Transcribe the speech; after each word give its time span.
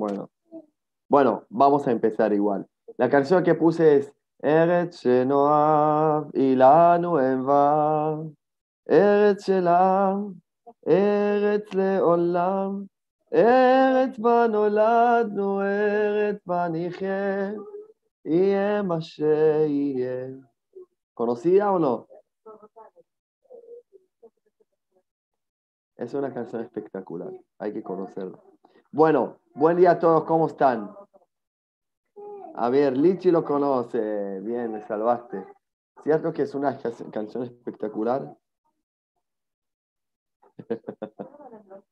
Bueno. 0.00 0.30
Bueno, 1.10 1.44
vamos 1.50 1.86
a 1.86 1.90
empezar 1.90 2.32
igual. 2.32 2.66
La 2.96 3.10
canción 3.10 3.44
que 3.44 3.54
puse 3.54 3.98
es 3.98 4.12
Eretz 4.38 5.02
Shenoav 5.02 6.30
Ilanu 6.32 7.18
Enva 7.18 8.24
Eretz 8.86 9.44
Shelam 9.44 10.40
Eretz 10.86 11.74
Leolam 11.74 12.88
Eretz 13.30 14.18
Banoladnu 14.18 15.60
Eretz 15.60 16.40
Baniche 16.46 17.56
Yeh 18.24 18.82
Mashe 18.82 19.68
Yeh 19.68 20.34
¿Conocida 21.12 21.72
o 21.72 21.78
no? 21.78 22.06
Es 25.96 26.14
una 26.14 26.32
canción 26.32 26.62
espectacular, 26.62 27.30
hay 27.58 27.74
que 27.74 27.82
conocerla. 27.82 28.38
Bueno, 28.92 29.38
buen 29.54 29.76
día 29.76 29.92
a 29.92 29.98
todos, 30.00 30.24
¿cómo 30.24 30.48
están? 30.48 30.90
A 32.56 32.68
ver, 32.70 32.96
Lichi 32.96 33.30
lo 33.30 33.44
conoce, 33.44 34.40
bien, 34.40 34.72
me 34.72 34.82
salvaste. 34.82 35.46
¿Cierto 36.02 36.32
que 36.32 36.42
es 36.42 36.56
una 36.56 36.76
canción 37.12 37.44
espectacular? 37.44 38.36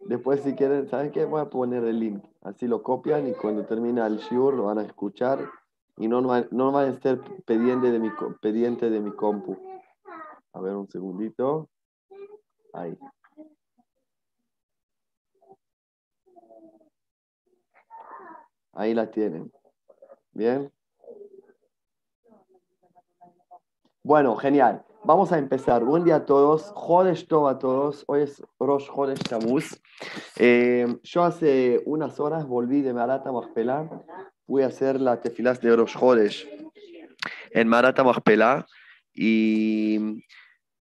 Después, 0.00 0.40
si 0.40 0.54
quieren, 0.54 0.88
¿saben 0.88 1.12
qué? 1.12 1.26
Voy 1.26 1.42
a 1.42 1.50
poner 1.50 1.84
el 1.84 2.00
link. 2.00 2.24
Así 2.40 2.66
lo 2.66 2.82
copian 2.82 3.28
y 3.28 3.34
cuando 3.34 3.66
termina 3.66 4.06
el 4.06 4.16
shiur 4.16 4.54
lo 4.54 4.64
van 4.64 4.78
a 4.78 4.82
escuchar 4.84 5.46
y 5.98 6.08
no, 6.08 6.22
no 6.22 6.72
van 6.72 6.86
a 6.86 6.88
estar 6.94 7.20
pendiente 7.44 7.92
de 7.92 7.98
mi, 7.98 8.08
pendiente 8.40 8.88
de 8.88 9.00
mi 9.00 9.10
compu. 9.12 9.58
A 10.54 10.60
ver, 10.62 10.74
un 10.74 10.88
segundito. 10.88 11.68
Ahí. 12.72 12.96
Ahí 18.72 18.94
la 18.94 19.10
tienen. 19.10 19.52
Bien. 20.32 20.72
Bueno, 24.02 24.36
genial. 24.36 24.84
Vamos 25.04 25.32
a 25.32 25.38
empezar. 25.38 25.84
Buen 25.84 26.04
día 26.04 26.16
a 26.16 26.26
todos. 26.26 26.72
Jodesh 26.74 27.26
Tov 27.26 27.48
a 27.48 27.58
todos. 27.58 28.04
Hoy 28.06 28.22
es 28.22 28.42
Rosh 28.58 28.88
Jodesh 28.88 29.22
Tamuz. 29.22 29.80
Eh, 30.36 30.98
yo 31.02 31.24
hace 31.24 31.82
unas 31.86 32.20
horas 32.20 32.46
volví 32.46 32.82
de 32.82 32.92
Marata 32.92 33.32
Machpelah. 33.32 33.88
Fui 34.46 34.62
a 34.62 34.66
hacer 34.66 35.00
la 35.00 35.20
tefilás 35.20 35.60
de 35.60 35.74
Rosh 35.74 35.96
Jodesh 35.96 36.48
en 37.50 37.68
Marata 37.68 38.04
Machpelah 38.04 38.66
y 39.12 40.24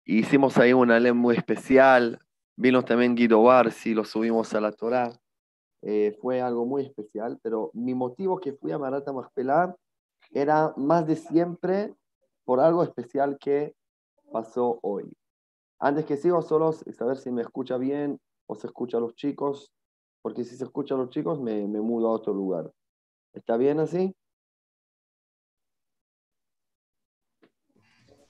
hicimos 0.05 0.56
ahí 0.59 0.73
una 0.73 0.99
ley 1.01 1.12
muy 1.12 1.37
especial. 1.37 2.19
Vino 2.56 2.84
también 2.84 3.15
Guido 3.15 3.43
Barsi, 3.43 3.95
lo 3.95 4.05
subimos 4.05 4.53
a 4.55 4.61
la 4.61 4.73
Torah. 4.73 5.11
Eh, 5.83 6.16
fue 6.20 6.41
algo 6.41 6.64
muy 6.64 6.83
especial, 6.83 7.38
pero 7.42 7.70
mi 7.75 7.94
motivo 7.94 8.38
que 8.38 8.52
fui 8.52 8.70
a 8.70 8.78
Marata 8.78 9.12
Machpelah 9.12 9.75
era 10.30 10.72
más 10.77 11.06
de 11.06 11.16
siempre 11.16 11.94
por 12.44 12.61
algo 12.61 12.83
especial 12.84 13.36
que 13.38 13.75
pasó 14.30 14.78
hoy. 14.83 15.12
Antes 15.80 16.05
que 16.06 16.16
sigo, 16.16 16.41
solo 16.42 16.72
saber 16.72 17.16
si 17.16 17.33
me 17.33 17.42
escucha 17.42 17.77
bien 17.77 18.20
o 18.47 18.55
se 18.55 18.69
escucha 18.69 18.98
a 18.98 19.00
los 19.00 19.16
chicos, 19.16 19.72
porque 20.22 20.44
si 20.44 20.56
se 20.56 20.64
escucha 20.64 20.94
a 20.94 20.98
los 20.98 21.10
chicos 21.10 21.41
me, 21.41 21.66
me 21.66 21.80
mudo 21.80 22.08
a 22.08 22.12
otro 22.12 22.33
lugar. 22.33 22.72
¿Está 23.33 23.56
bien 23.56 23.80
así? 23.80 24.14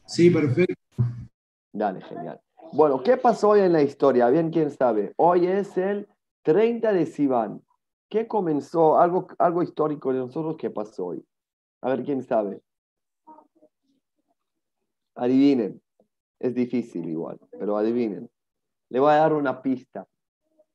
Sí, 0.07 0.31
perfecto. 0.31 0.75
Dale, 1.73 2.01
genial. 2.03 2.41
Bueno, 2.73 3.03
¿qué 3.03 3.19
pasó 3.19 3.51
hoy 3.51 3.61
en 3.61 3.73
la 3.73 3.83
historia? 3.83 4.29
Bien, 4.31 4.51
quién 4.51 4.71
sabe. 4.71 5.13
Hoy 5.17 5.47
es 5.47 5.77
el 5.77 6.09
30 6.43 6.93
de 6.93 7.07
Sivan. 7.07 7.63
¿Qué 8.09 8.29
comenzó? 8.29 8.99
Algo, 8.99 9.29
algo 9.39 9.63
histórico 9.63 10.13
de 10.13 10.19
nosotros 10.19 10.57
¿qué 10.59 10.71
pasó 10.71 11.07
hoy. 11.07 11.27
A 11.81 11.91
ver, 11.91 12.05
quién 12.05 12.23
sabe. 12.23 12.63
Adivinen. 15.15 15.83
Es 16.39 16.55
difícil 16.55 17.09
igual, 17.09 17.39
pero 17.53 17.77
adivinen. 17.77 18.29
Le 18.89 19.01
voy 19.01 19.13
a 19.13 19.17
dar 19.17 19.33
una 19.33 19.63
pista. 19.63 20.07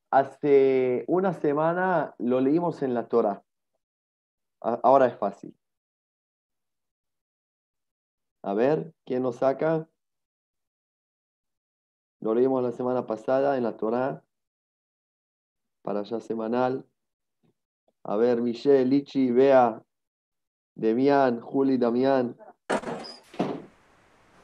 Hace 0.10 1.04
una 1.08 1.34
semana 1.34 2.16
lo 2.18 2.40
leímos 2.40 2.82
en 2.82 2.94
la 2.94 3.08
Torah. 3.08 3.44
Ahora 4.62 5.08
es 5.08 5.18
fácil. 5.18 5.56
A 8.44 8.54
ver, 8.54 8.94
¿quién 9.06 9.24
nos 9.24 9.36
saca? 9.36 9.88
Lo 12.22 12.34
leímos 12.34 12.64
la 12.64 12.72
semana 12.72 13.06
pasada 13.06 13.58
en 13.58 13.64
la 13.64 13.78
Torah, 13.78 14.24
para 15.88 16.02
allá 16.02 16.20
semanal. 16.20 16.86
A 18.04 18.18
ver, 18.18 18.42
Michelle, 18.42 18.84
Lichi, 18.84 19.32
Bea, 19.32 19.82
Demian, 20.76 21.40
Juli, 21.40 21.78
Damián. 21.78 22.36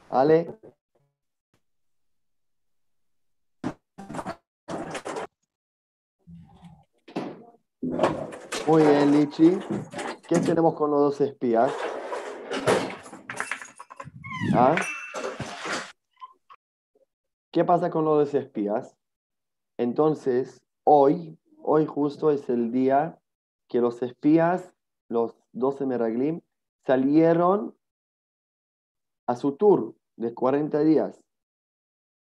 Ale. 0.08 0.58
Muy 8.66 8.82
bien, 8.82 9.12
Lichi. 9.12 9.58
¿Qué 10.26 10.40
tenemos 10.40 10.72
con 10.72 10.92
los 10.92 11.00
dos 11.00 11.20
espías? 11.20 11.70
¿Ah? 14.54 14.76
¿Qué 17.50 17.66
pasa 17.66 17.90
con 17.90 18.06
los 18.06 18.32
dos 18.32 18.34
espías? 18.34 18.96
Entonces, 19.76 20.63
hoy, 20.84 21.38
hoy 21.62 21.86
justo 21.86 22.30
es 22.30 22.48
el 22.48 22.70
día 22.70 23.18
que 23.68 23.80
los 23.80 24.02
espías, 24.02 24.72
los 25.08 25.34
12 25.52 25.86
Meraglim, 25.86 26.40
salieron 26.86 27.74
a 29.26 29.36
su 29.36 29.52
tour 29.56 29.94
de 30.16 30.34
40 30.34 30.80
días. 30.80 31.20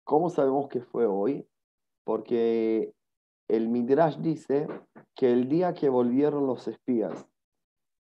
¿Cómo 0.03 0.29
sabemos 0.29 0.67
que 0.67 0.81
fue 0.81 1.05
hoy? 1.05 1.47
Porque 2.03 2.93
el 3.47 3.69
Midrash 3.69 4.17
dice 4.17 4.67
que 5.15 5.31
el 5.31 5.47
día 5.47 5.73
que 5.73 5.89
volvieron 5.89 6.47
los 6.47 6.67
espías 6.67 7.27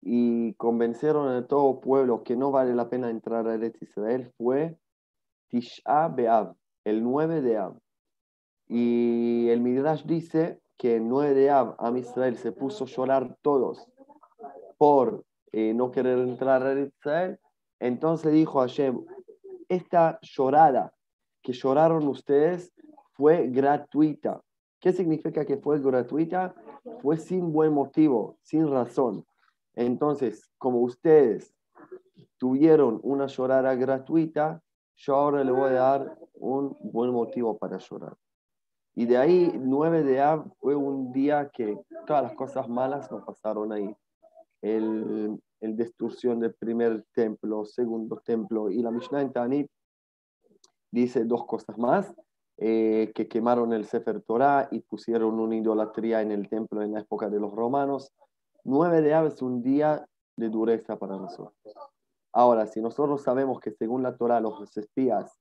y 0.00 0.54
convencieron 0.54 1.28
a 1.28 1.46
todo 1.46 1.80
pueblo 1.80 2.24
que 2.24 2.36
no 2.36 2.50
vale 2.50 2.74
la 2.74 2.88
pena 2.88 3.08
entrar 3.08 3.46
a 3.46 3.54
Eretz 3.54 3.80
Israel 3.82 4.32
fue 4.36 4.76
Tisha 5.48 6.08
Be'av, 6.08 6.56
el 6.84 7.02
9 7.04 7.41
de 7.41 7.56
Av. 7.56 7.81
Y 8.75 9.50
el 9.50 9.60
Midrash 9.60 10.05
dice 10.05 10.59
que 10.78 10.97
el 10.97 11.06
9 11.06 11.34
de 11.34 11.50
Am 11.50 11.97
Israel 11.99 12.38
se 12.38 12.53
puso 12.53 12.84
a 12.84 12.87
llorar 12.87 13.37
todos 13.43 13.87
por 14.78 15.27
eh, 15.53 15.75
no 15.75 15.91
querer 15.91 16.19
entrar 16.21 16.66
a 16.66 16.81
Israel. 16.81 17.38
Entonces 17.78 18.33
dijo 18.33 18.60
Hashem, 18.60 19.05
esta 19.69 20.19
llorada 20.22 20.94
que 21.43 21.53
lloraron 21.53 22.09
ustedes 22.09 22.72
fue 23.12 23.49
gratuita. 23.49 24.41
¿Qué 24.81 24.94
significa 24.94 25.44
que 25.44 25.59
fue 25.59 25.78
gratuita? 25.78 26.54
Fue 27.03 27.19
sin 27.19 27.53
buen 27.53 27.75
motivo, 27.75 28.39
sin 28.41 28.71
razón. 28.71 29.27
Entonces, 29.75 30.50
como 30.56 30.78
ustedes 30.78 31.54
tuvieron 32.39 33.00
una 33.03 33.27
llorada 33.27 33.75
gratuita, 33.75 34.62
yo 34.97 35.15
ahora 35.15 35.44
le 35.44 35.53
voy 35.53 35.69
a 35.69 35.72
dar 35.72 36.19
un 36.33 36.75
buen 36.81 37.10
motivo 37.10 37.59
para 37.59 37.77
llorar. 37.77 38.16
Y 38.94 39.06
de 39.06 39.16
ahí, 39.16 39.53
9 39.58 40.03
de 40.03 40.20
Av 40.20 40.44
fue 40.60 40.75
un 40.75 41.12
día 41.12 41.50
que 41.50 41.78
todas 42.06 42.22
las 42.22 42.34
cosas 42.34 42.69
malas 42.69 43.10
nos 43.10 43.25
pasaron 43.25 43.72
ahí. 43.72 43.94
El, 44.60 45.41
el 45.60 45.76
destrucción 45.76 46.41
del 46.41 46.54
primer 46.54 47.04
templo, 47.14 47.64
segundo 47.64 48.20
templo. 48.25 48.70
Y 48.70 48.82
la 48.82 48.91
Mishnah 48.91 49.22
en 49.22 49.32
Tanit 49.32 49.70
dice 50.91 51.25
dos 51.25 51.47
cosas 51.47 51.78
más. 51.78 52.14
Eh, 52.58 53.10
que 53.14 53.26
quemaron 53.26 53.72
el 53.72 53.86
Sefer 53.86 54.22
Torah 54.22 54.69
y 54.70 54.80
pusieron 54.80 55.41
una 55.41 55.56
idolatría 55.56 56.20
en 56.20 56.30
el 56.30 56.48
templo 56.48 56.82
en 56.82 56.92
la 56.92 57.00
época 57.00 57.28
de 57.28 57.41
los 57.41 57.53
romanos. 57.53 58.12
9 58.65 59.00
de 59.00 59.15
Av 59.15 59.27
es 59.27 59.42
un 59.42 59.62
día 59.62 60.06
de 60.36 60.48
dureza 60.48 60.97
para 60.97 61.16
nosotros. 61.16 61.74
Ahora, 62.33 62.66
si 62.66 62.80
nosotros 62.80 63.22
sabemos 63.22 63.59
que 63.59 63.72
según 63.72 64.03
la 64.03 64.16
Torah 64.16 64.41
los 64.41 64.77
espías 64.77 65.36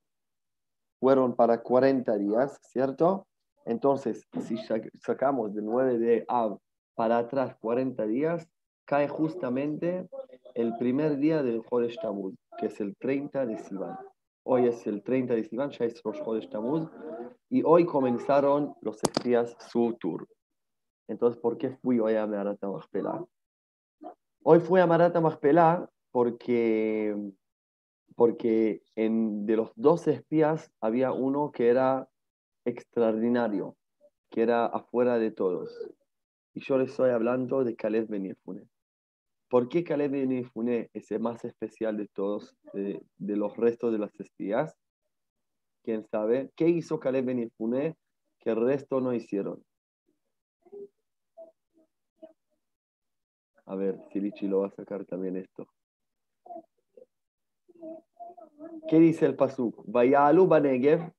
fueron 1.00 1.36
para 1.36 1.62
40 1.62 2.15
días, 2.18 2.59
¿cierto? 2.63 3.27
Entonces, 3.66 4.28
si 4.42 4.58
sacamos 5.00 5.54
de 5.54 5.62
9 5.62 5.98
de 6.00 6.25
Av 6.28 6.60
para 6.96 7.19
atrás 7.19 7.56
40 7.62 8.06
días, 8.08 8.48
cae 8.86 9.08
justamente 9.08 10.08
el 10.56 10.75
primer 10.78 11.18
día 11.18 11.44
del 11.44 11.62
Jodesh 11.62 11.98
Tamuz, 12.02 12.36
que 12.58 12.68
es 12.68 12.80
el 12.81 12.96
30 12.98 13.46
de 13.46 13.58
Sivan. 13.58 13.98
Hoy 14.44 14.68
es 14.68 14.86
el 14.88 15.04
30 15.04 15.36
de 15.36 15.44
Sivan, 15.44 15.69
ya 15.69 15.86
es 15.86 16.02
Rosh 16.04 16.19
Jodesh 16.22 16.50
Tamuz, 16.50 16.90
y 17.50 17.63
hoy 17.63 17.86
comenzaron 17.86 18.75
los 18.81 18.98
espías 19.04 19.56
su 19.60 19.96
tour. 20.00 20.28
Entonces, 21.08 21.40
¿por 21.40 21.58
qué 21.58 21.72
fui 21.81 22.00
hoy 22.00 22.16
a 22.16 22.25
Marata 22.25 22.69
Machpelah? 22.69 23.24
Hoy 24.44 24.60
fui 24.60 24.80
a 24.80 24.88
Marata 24.88 25.22
Machpelah 25.22 25.88
porque, 26.12 27.16
porque 28.16 28.81
en, 28.96 29.46
de 29.46 29.58
los 29.58 29.72
12 29.75 30.12
espías 30.12 30.72
había 30.81 31.12
uno 31.12 31.52
que 31.52 31.69
era 31.69 32.08
extraordinario, 32.66 33.75
que 34.30 34.42
era 34.42 34.66
afuera 34.66 35.18
de 35.19 35.31
todos. 35.31 35.69
y 36.54 36.62
yo 36.62 36.78
les 36.78 36.92
estoy 36.92 37.12
hablando 37.12 37.63
de 37.63 37.75
Caleb 37.75 38.08
Ben 38.10 38.25
Yefune. 38.25 38.68
¿Por 39.50 39.69
qué 39.69 39.84
Caleb 39.84 40.12
Ben 40.12 40.30
Yefune 40.30 40.90
es 40.94 41.12
el 41.12 41.19
más 41.19 41.44
especial 41.46 41.98
de 41.98 42.08
todos, 42.08 42.56
de, 42.74 43.02
los 43.18 43.56
restos 43.58 43.92
de 43.92 44.00
las 44.00 44.18
espías? 44.19 44.75
¿Quién 45.84 46.06
sabe? 46.06 46.52
¿Qué 46.56 46.68
hizo 46.68 47.00
Caleb 47.00 47.25
Ben 47.25 47.40
Yefune 47.40 47.96
que 48.40 48.50
el 48.52 48.58
resto 48.58 49.02
no 49.02 49.13
hicieron? 49.13 49.63
A 53.66 53.75
ver, 53.75 53.98
Silichi 54.12 54.48
lo 54.48 54.62
va 54.62 54.68
a 54.68 54.72
sacar 54.72 55.06
también 55.06 55.38
esto. 55.38 55.68
¿Qué 58.90 59.00
dice 59.00 59.25
el 59.25 59.36
Pasuk? 59.36 59.84
Vayalu 59.86 60.48
Banegev. 60.48 61.12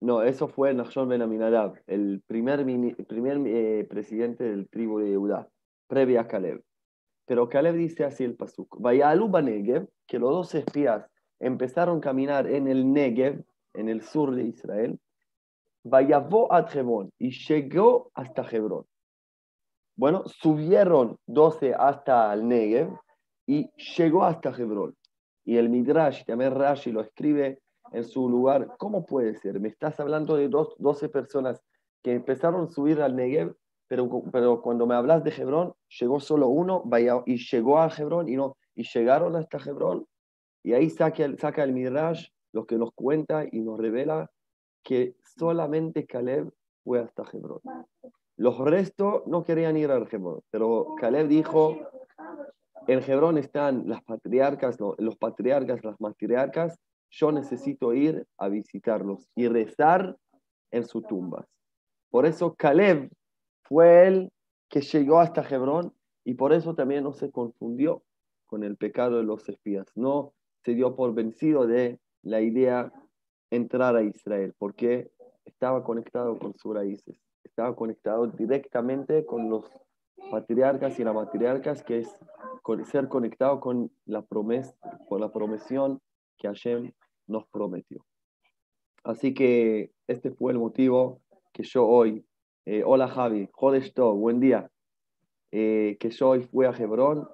No, 0.00 0.22
eso 0.22 0.46
fue 0.48 0.74
Nachshon 0.74 1.08
Ben 1.08 1.22
Aminadab, 1.22 1.80
el 1.86 2.22
primer, 2.26 2.64
primer 3.06 3.40
eh, 3.46 3.84
presidente 3.88 4.44
del 4.44 4.68
tribu 4.68 4.98
de 4.98 5.16
Judá, 5.16 5.48
previa 5.88 6.22
a 6.22 6.28
Caleb. 6.28 6.62
Pero 7.26 7.48
Caleb 7.48 7.74
dice 7.74 8.04
así 8.04 8.22
el 8.24 8.36
Pasuk. 8.36 8.76
Vayalu 8.78 9.28
Banegev, 9.28 9.88
que 10.06 10.18
los 10.18 10.30
dos 10.30 10.54
espías 10.54 11.04
empezaron 11.40 11.98
a 11.98 12.00
caminar 12.00 12.46
en 12.46 12.68
el 12.68 12.92
Negev, 12.92 13.44
en 13.74 13.88
el 13.88 14.02
sur 14.02 14.34
de 14.34 14.44
Israel. 14.44 15.00
Vayavó 15.82 16.52
a 16.52 16.60
Hebrón 16.72 17.10
y 17.18 17.30
llegó 17.30 18.10
hasta 18.14 18.42
Hebrón. 18.42 18.86
Bueno, 19.96 20.24
subieron 20.26 21.18
12 21.26 21.74
hasta 21.74 22.32
el 22.34 22.46
Negev 22.46 22.90
y 23.46 23.70
llegó 23.96 24.24
hasta 24.24 24.50
Hebrón. 24.50 24.94
Y 25.46 25.56
el 25.56 25.70
Midrash, 25.70 26.24
también 26.24 26.54
Rashi 26.54 26.90
lo 26.92 27.00
escribe 27.00 27.60
en 27.92 28.04
su 28.04 28.28
lugar. 28.28 28.74
¿Cómo 28.78 29.06
puede 29.06 29.36
ser? 29.36 29.60
Me 29.60 29.68
estás 29.68 29.98
hablando 30.00 30.36
de 30.36 30.48
dos, 30.48 30.74
12 30.78 31.08
personas 31.08 31.62
que 32.02 32.12
empezaron 32.12 32.64
a 32.64 32.68
subir 32.68 33.00
al 33.00 33.14
Negev, 33.16 33.54
pero, 33.88 34.10
pero 34.32 34.60
cuando 34.60 34.86
me 34.86 34.96
hablas 34.96 35.22
de 35.22 35.30
Hebrón, 35.30 35.72
llegó 36.00 36.18
solo 36.18 36.48
uno 36.48 36.82
y 37.26 37.36
llegó 37.38 37.78
a 37.78 37.88
Hebrón 37.96 38.28
y, 38.28 38.34
no, 38.36 38.56
y 38.74 38.82
llegaron 38.82 39.36
hasta 39.36 39.58
Hebrón. 39.58 40.04
Y 40.64 40.72
ahí 40.72 40.90
saca, 40.90 41.24
el- 41.24 41.38
saca 41.38 41.62
el 41.62 41.72
Midrash 41.72 42.26
lo 42.52 42.66
que 42.66 42.76
nos 42.76 42.90
cuenta 42.92 43.44
y 43.50 43.60
nos 43.60 43.78
revela 43.78 44.28
que 44.82 45.14
solamente 45.38 46.06
Caleb 46.06 46.50
fue 46.82 47.00
hasta 47.00 47.22
Hebrón. 47.32 47.60
Los 48.36 48.58
restos 48.58 49.22
no 49.26 49.44
querían 49.44 49.76
ir 49.76 49.92
al 49.92 50.08
Hebrón, 50.10 50.40
pero 50.50 50.96
Caleb 50.98 51.28
dijo, 51.28 51.76
en 52.88 53.02
Hebrón 53.02 53.38
están 53.38 53.88
las 53.88 54.02
patriarcas, 54.04 54.78
los 54.98 55.16
patriarcas, 55.16 55.84
las 55.84 56.00
matriarcas, 56.00 56.78
yo 57.10 57.32
necesito 57.32 57.94
ir 57.94 58.26
a 58.38 58.48
visitarlos 58.48 59.28
y 59.34 59.48
rezar 59.48 60.16
en 60.70 60.84
sus 60.84 61.06
tumbas. 61.06 61.46
Por 62.10 62.26
eso 62.26 62.54
Caleb 62.54 63.10
fue 63.62 64.06
el 64.06 64.32
que 64.68 64.80
llegó 64.80 65.20
hasta 65.20 65.42
Hebrón 65.42 65.92
y 66.24 66.34
por 66.34 66.52
eso 66.52 66.74
también 66.74 67.04
no 67.04 67.12
se 67.12 67.30
confundió 67.30 68.02
con 68.46 68.64
el 68.64 68.76
pecado 68.76 69.18
de 69.18 69.24
los 69.24 69.48
espías. 69.48 69.86
No 69.94 70.32
se 70.64 70.74
dio 70.74 70.96
por 70.96 71.14
vencido 71.14 71.66
de 71.66 71.98
la 72.22 72.40
idea 72.40 72.92
entrar 73.50 73.96
a 73.96 74.02
Israel, 74.02 74.54
porque 74.58 75.10
estaba 75.44 75.84
conectado 75.84 76.38
con 76.38 76.54
sus 76.54 76.74
raíces, 76.74 77.16
estaba 77.44 77.74
conectado 77.76 78.26
directamente 78.26 79.24
con 79.24 79.48
los 79.48 79.70
patriarcas 80.30 80.98
y 80.98 81.04
las 81.04 81.14
matriarcas, 81.14 81.82
que 81.82 81.98
es 81.98 82.08
ser 82.84 83.08
conectado 83.08 83.60
con 83.60 83.90
la 84.06 84.22
promesa, 84.22 84.74
con 85.08 85.20
la 85.20 85.32
promesión 85.32 86.00
que 86.36 86.48
Hashem 86.48 86.92
nos 87.26 87.46
prometió. 87.46 88.04
Así 89.04 89.34
que 89.34 89.92
este 90.08 90.32
fue 90.32 90.52
el 90.52 90.58
motivo 90.58 91.20
que 91.52 91.62
yo 91.62 91.86
hoy, 91.86 92.24
eh, 92.64 92.82
hola 92.84 93.06
Javi, 93.06 93.48
Tov, 93.94 94.16
buen 94.18 94.40
día, 94.40 94.68
eh, 95.52 95.96
que 96.00 96.10
yo 96.10 96.30
hoy 96.30 96.42
fui 96.42 96.66
a 96.66 96.70
Hebrón, 96.70 97.28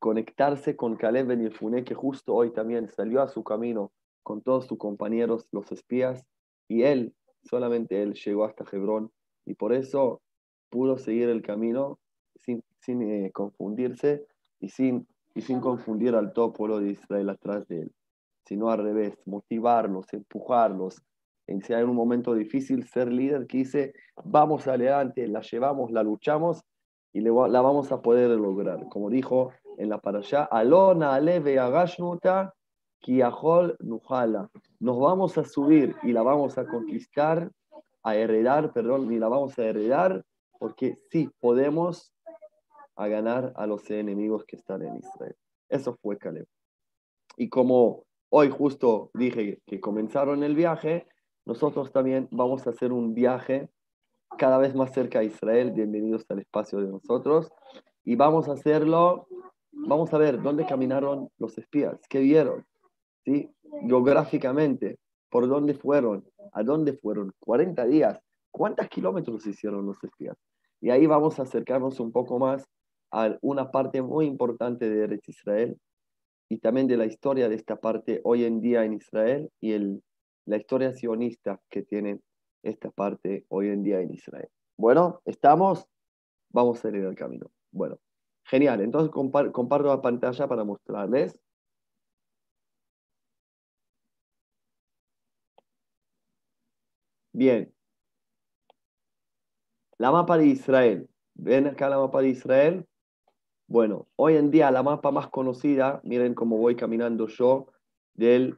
conectarse 0.00 0.76
con 0.76 0.96
Caleb 0.96 1.28
Ben 1.28 1.42
Yefune, 1.42 1.84
que 1.84 1.94
justo 1.94 2.34
hoy 2.34 2.52
también 2.52 2.88
salió 2.88 3.22
a 3.22 3.28
su 3.28 3.44
camino 3.44 3.92
con 4.22 4.42
todos 4.42 4.66
sus 4.66 4.76
compañeros, 4.76 5.46
los 5.52 5.70
espías, 5.72 6.24
y 6.68 6.82
él, 6.82 7.14
solamente 7.44 8.02
él, 8.02 8.14
llegó 8.14 8.44
hasta 8.44 8.64
Hebrón, 8.70 9.10
y 9.46 9.54
por 9.54 9.72
eso 9.72 10.20
pudo 10.70 10.98
seguir 10.98 11.28
el 11.28 11.42
camino 11.42 11.98
sin, 12.36 12.62
sin 12.80 13.02
eh, 13.02 13.30
confundirse 13.32 14.26
y 14.60 14.68
sin, 14.68 15.06
y 15.34 15.42
sin 15.42 15.60
confundir 15.60 16.14
al 16.14 16.32
todo 16.32 16.52
pueblo 16.52 16.80
de 16.80 16.92
Israel 16.92 17.30
atrás 17.30 17.66
de 17.68 17.82
él, 17.82 17.92
sino 18.44 18.70
al 18.70 18.82
revés, 18.82 19.14
motivarlos, 19.26 20.12
empujarlos. 20.12 21.02
En 21.46 21.62
si 21.62 21.72
hay 21.72 21.82
un 21.82 21.96
momento 21.96 22.34
difícil, 22.34 22.84
ser 22.84 23.10
líder 23.10 23.46
que 23.46 23.58
dice, 23.58 23.94
vamos 24.24 24.66
adelante, 24.66 25.26
la 25.28 25.40
llevamos, 25.40 25.90
la 25.90 26.02
luchamos 26.02 26.62
y 27.12 27.20
le 27.20 27.30
la 27.30 27.60
vamos 27.60 27.90
a 27.90 28.02
poder 28.02 28.30
lograr. 28.30 28.86
Como 28.88 29.08
dijo 29.08 29.52
en 29.78 29.88
la 29.88 29.98
parashá, 29.98 30.44
Alona 30.44 31.14
aleve 31.14 31.58
agashnuta 31.58 32.54
kiahol 33.00 33.76
nujala. 33.80 34.50
Nos 34.80 34.98
vamos 34.98 35.38
a 35.38 35.44
subir 35.44 35.94
y 36.02 36.12
la 36.12 36.22
vamos 36.22 36.58
a 36.58 36.66
conquistar, 36.66 37.50
a 38.02 38.16
heredar, 38.16 38.72
perdón, 38.72 39.10
y 39.12 39.18
la 39.18 39.28
vamos 39.28 39.58
a 39.58 39.64
heredar, 39.64 40.24
porque 40.58 40.96
sí 41.10 41.30
podemos 41.40 42.12
a 42.96 43.06
ganar 43.08 43.52
a 43.56 43.66
los 43.66 43.88
enemigos 43.90 44.44
que 44.44 44.56
están 44.56 44.82
en 44.82 44.96
Israel. 44.96 45.36
Eso 45.68 45.96
fue 46.02 46.18
Caleb. 46.18 46.46
Y 47.36 47.48
como 47.48 48.04
hoy 48.30 48.50
justo 48.50 49.10
dije 49.14 49.60
que 49.66 49.80
comenzaron 49.80 50.42
el 50.42 50.56
viaje, 50.56 51.06
nosotros 51.46 51.92
también 51.92 52.28
vamos 52.30 52.66
a 52.66 52.70
hacer 52.70 52.92
un 52.92 53.14
viaje 53.14 53.68
cada 54.36 54.58
vez 54.58 54.74
más 54.74 54.92
cerca 54.92 55.20
a 55.20 55.24
Israel. 55.24 55.70
Bienvenidos 55.70 56.26
al 56.28 56.40
espacio 56.40 56.80
de 56.80 56.88
nosotros. 56.88 57.50
Y 58.04 58.16
vamos 58.16 58.48
a 58.48 58.52
hacerlo, 58.52 59.28
vamos 59.70 60.12
a 60.12 60.18
ver 60.18 60.42
dónde 60.42 60.66
caminaron 60.66 61.30
los 61.38 61.56
espías, 61.56 62.00
qué 62.08 62.18
vieron, 62.18 62.66
¿sí? 63.24 63.54
geográficamente, 63.86 64.98
por 65.30 65.46
dónde 65.46 65.74
fueron, 65.74 66.24
a 66.52 66.62
dónde 66.62 66.94
fueron, 66.94 67.32
40 67.38 67.84
días, 67.86 68.18
cuántos 68.50 68.88
kilómetros 68.88 69.46
hicieron 69.46 69.86
los 69.86 70.02
espías. 70.02 70.36
Y 70.80 70.90
ahí 70.90 71.06
vamos 71.06 71.38
a 71.38 71.42
acercarnos 71.42 72.00
un 72.00 72.12
poco 72.12 72.38
más 72.38 72.64
a 73.12 73.36
una 73.42 73.70
parte 73.70 74.02
muy 74.02 74.26
importante 74.26 74.88
de 74.88 75.04
Eretz 75.04 75.28
Israel 75.28 75.78
y 76.50 76.58
también 76.58 76.86
de 76.86 76.96
la 76.96 77.06
historia 77.06 77.48
de 77.48 77.56
esta 77.56 77.76
parte 77.76 78.20
hoy 78.24 78.44
en 78.44 78.60
día 78.60 78.84
en 78.84 78.94
Israel 78.94 79.50
y 79.60 79.72
el, 79.72 80.02
la 80.46 80.56
historia 80.56 80.92
sionista 80.92 81.60
que 81.70 81.82
tiene 81.82 82.20
esta 82.62 82.90
parte 82.90 83.44
hoy 83.48 83.68
en 83.68 83.82
día 83.82 84.00
en 84.00 84.12
Israel. 84.14 84.48
Bueno, 84.76 85.20
¿estamos? 85.24 85.86
Vamos 86.50 86.78
a 86.78 86.82
salir 86.82 87.04
al 87.06 87.14
camino. 87.14 87.50
Bueno, 87.72 87.98
genial. 88.44 88.80
Entonces 88.80 89.10
compar- 89.10 89.52
comparto 89.52 89.88
la 89.88 90.02
pantalla 90.02 90.48
para 90.48 90.64
mostrarles. 90.64 91.40
Bien. 97.32 97.72
La 99.98 100.12
mapa 100.12 100.38
de 100.38 100.46
Israel. 100.46 101.08
¿Ven 101.34 101.66
acá 101.66 101.88
la 101.88 101.98
mapa 101.98 102.22
de 102.22 102.28
Israel? 102.28 102.86
Bueno, 103.66 104.06
hoy 104.14 104.36
en 104.36 104.52
día 104.52 104.70
la 104.70 104.84
mapa 104.84 105.10
más 105.10 105.28
conocida, 105.28 106.00
miren 106.04 106.34
cómo 106.34 106.56
voy 106.56 106.76
caminando 106.76 107.26
yo 107.26 107.66
del, 108.14 108.56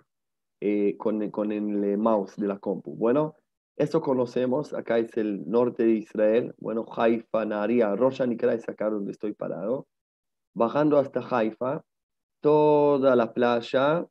eh, 0.61 0.99
con, 0.99 1.31
con 1.31 1.51
el 1.51 1.83
eh, 1.83 1.97
mouse 1.97 2.37
de 2.37 2.47
la 2.47 2.59
compu. 2.59 2.95
Bueno, 2.95 3.37
eso 3.77 4.03
conocemos, 4.03 4.75
acá 4.75 4.99
es 4.99 5.17
el 5.17 5.49
norte 5.51 5.85
de 5.85 5.93
Israel, 5.93 6.55
bueno, 6.59 6.85
Haifa, 6.95 7.47
Naharia, 7.47 7.97
Rosh 7.97 8.21
Nikra 8.21 8.53
es 8.53 8.69
acá 8.69 8.91
donde 8.91 9.13
estoy 9.13 9.33
parado. 9.33 9.87
Bajando 10.53 10.99
hasta 10.99 11.21
Haifa, 11.21 11.83
toda 12.41 13.17
la 13.17 13.33
playa, 13.33 14.07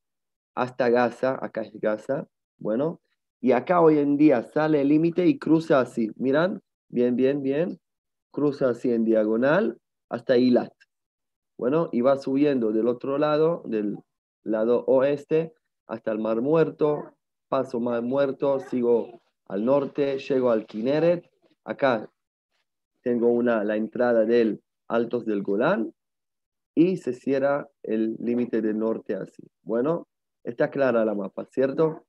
hasta 0.56 0.90
Gaza, 0.90 1.38
acá 1.40 1.62
es 1.62 1.80
Gaza, 1.80 2.28
bueno, 2.58 3.02
y 3.40 3.52
acá 3.52 3.82
hoy 3.82 4.00
en 4.00 4.18
día 4.18 4.42
sale 4.42 4.82
el 4.82 4.88
límite 4.88 5.28
y 5.28 5.38
cruza 5.38 5.80
así, 5.80 6.10
miran, 6.16 6.62
bien, 6.90 7.16
bien, 7.16 7.42
bien, 7.42 7.80
cruza 8.32 8.70
así 8.70 8.92
en 8.92 9.06
diagonal 9.06 9.80
hasta 10.10 10.38
Ilat. 10.38 10.74
Bueno, 11.58 11.90
y 11.92 12.02
va 12.02 12.18
subiendo 12.18 12.72
del 12.72 12.88
otro 12.88 13.18
lado, 13.18 13.64
del 13.66 13.98
lado 14.44 14.84
oeste, 14.88 15.54
hasta 15.88 16.12
el 16.12 16.20
Mar 16.20 16.42
Muerto, 16.42 17.16
paso 17.48 17.80
Mar 17.80 18.02
Muerto, 18.02 18.60
sigo 18.60 19.22
al 19.46 19.66
norte, 19.66 20.20
llego 20.20 20.52
al 20.52 20.66
Kineret, 20.66 21.30
acá 21.64 22.10
tengo 23.02 23.28
una, 23.30 23.64
la 23.64 23.76
entrada 23.76 24.26
del 24.26 24.62
Altos 24.88 25.26
del 25.26 25.44
Golán 25.44 25.94
y 26.76 26.98
se 26.98 27.14
cierra 27.14 27.68
el 27.84 28.16
límite 28.20 28.62
del 28.62 28.78
norte 28.78 29.16
así. 29.16 29.44
Bueno, 29.64 30.08
está 30.44 30.70
clara 30.70 31.04
la 31.06 31.16
mapa, 31.16 31.46
¿cierto? 31.46 32.06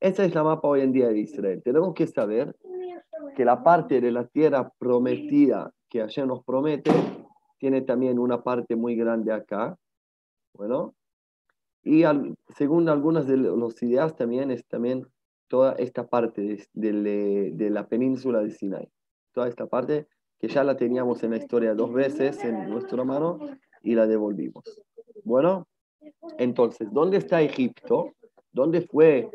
Esa 0.00 0.24
es 0.24 0.34
la 0.34 0.42
mapa 0.42 0.68
hoy 0.68 0.80
en 0.80 0.92
día 0.92 1.08
de 1.08 1.20
Israel. 1.20 1.62
Tenemos 1.62 1.94
que 1.94 2.06
saber 2.06 2.54
que 3.36 3.44
la 3.44 3.62
parte 3.62 4.00
de 4.00 4.10
la 4.12 4.26
tierra 4.26 4.70
prometida 4.78 5.72
que 5.88 6.02
ayer 6.02 6.26
nos 6.26 6.44
promete 6.44 6.92
tiene 7.58 7.82
también 7.82 8.18
una 8.18 8.42
parte 8.42 8.76
muy 8.76 8.96
grande 8.96 9.32
acá. 9.32 9.76
Bueno, 10.54 10.94
y 11.82 12.04
al- 12.04 12.34
según 12.56 12.88
algunas 12.88 13.26
de 13.26 13.36
las 13.36 13.82
ideas 13.82 14.14
también 14.16 14.50
es 14.50 14.64
también 14.66 15.06
toda 15.48 15.72
esta 15.74 16.06
parte 16.06 16.42
de, 16.42 16.92
de- 16.92 17.50
de 17.52 17.70
la 17.70 17.86
península 17.86 18.40
de 18.40 18.50
Sinai. 18.50 18.88
Toda 19.32 19.48
esta 19.48 19.66
parte 19.66 20.06
que 20.38 20.48
ya 20.48 20.64
la 20.64 20.76
teníamos 20.76 21.22
en 21.22 21.30
la 21.32 21.36
historia 21.36 21.74
dos 21.74 21.92
veces 21.92 22.42
en 22.44 22.70
nuestra 22.70 23.04
mano 23.04 23.38
y 23.82 23.94
la 23.94 24.06
devolvimos. 24.06 24.64
Bueno, 25.24 25.66
entonces, 26.38 26.88
¿dónde 26.92 27.18
está 27.18 27.42
Egipto? 27.42 28.12
¿Dónde 28.52 28.80
fue 28.82 29.28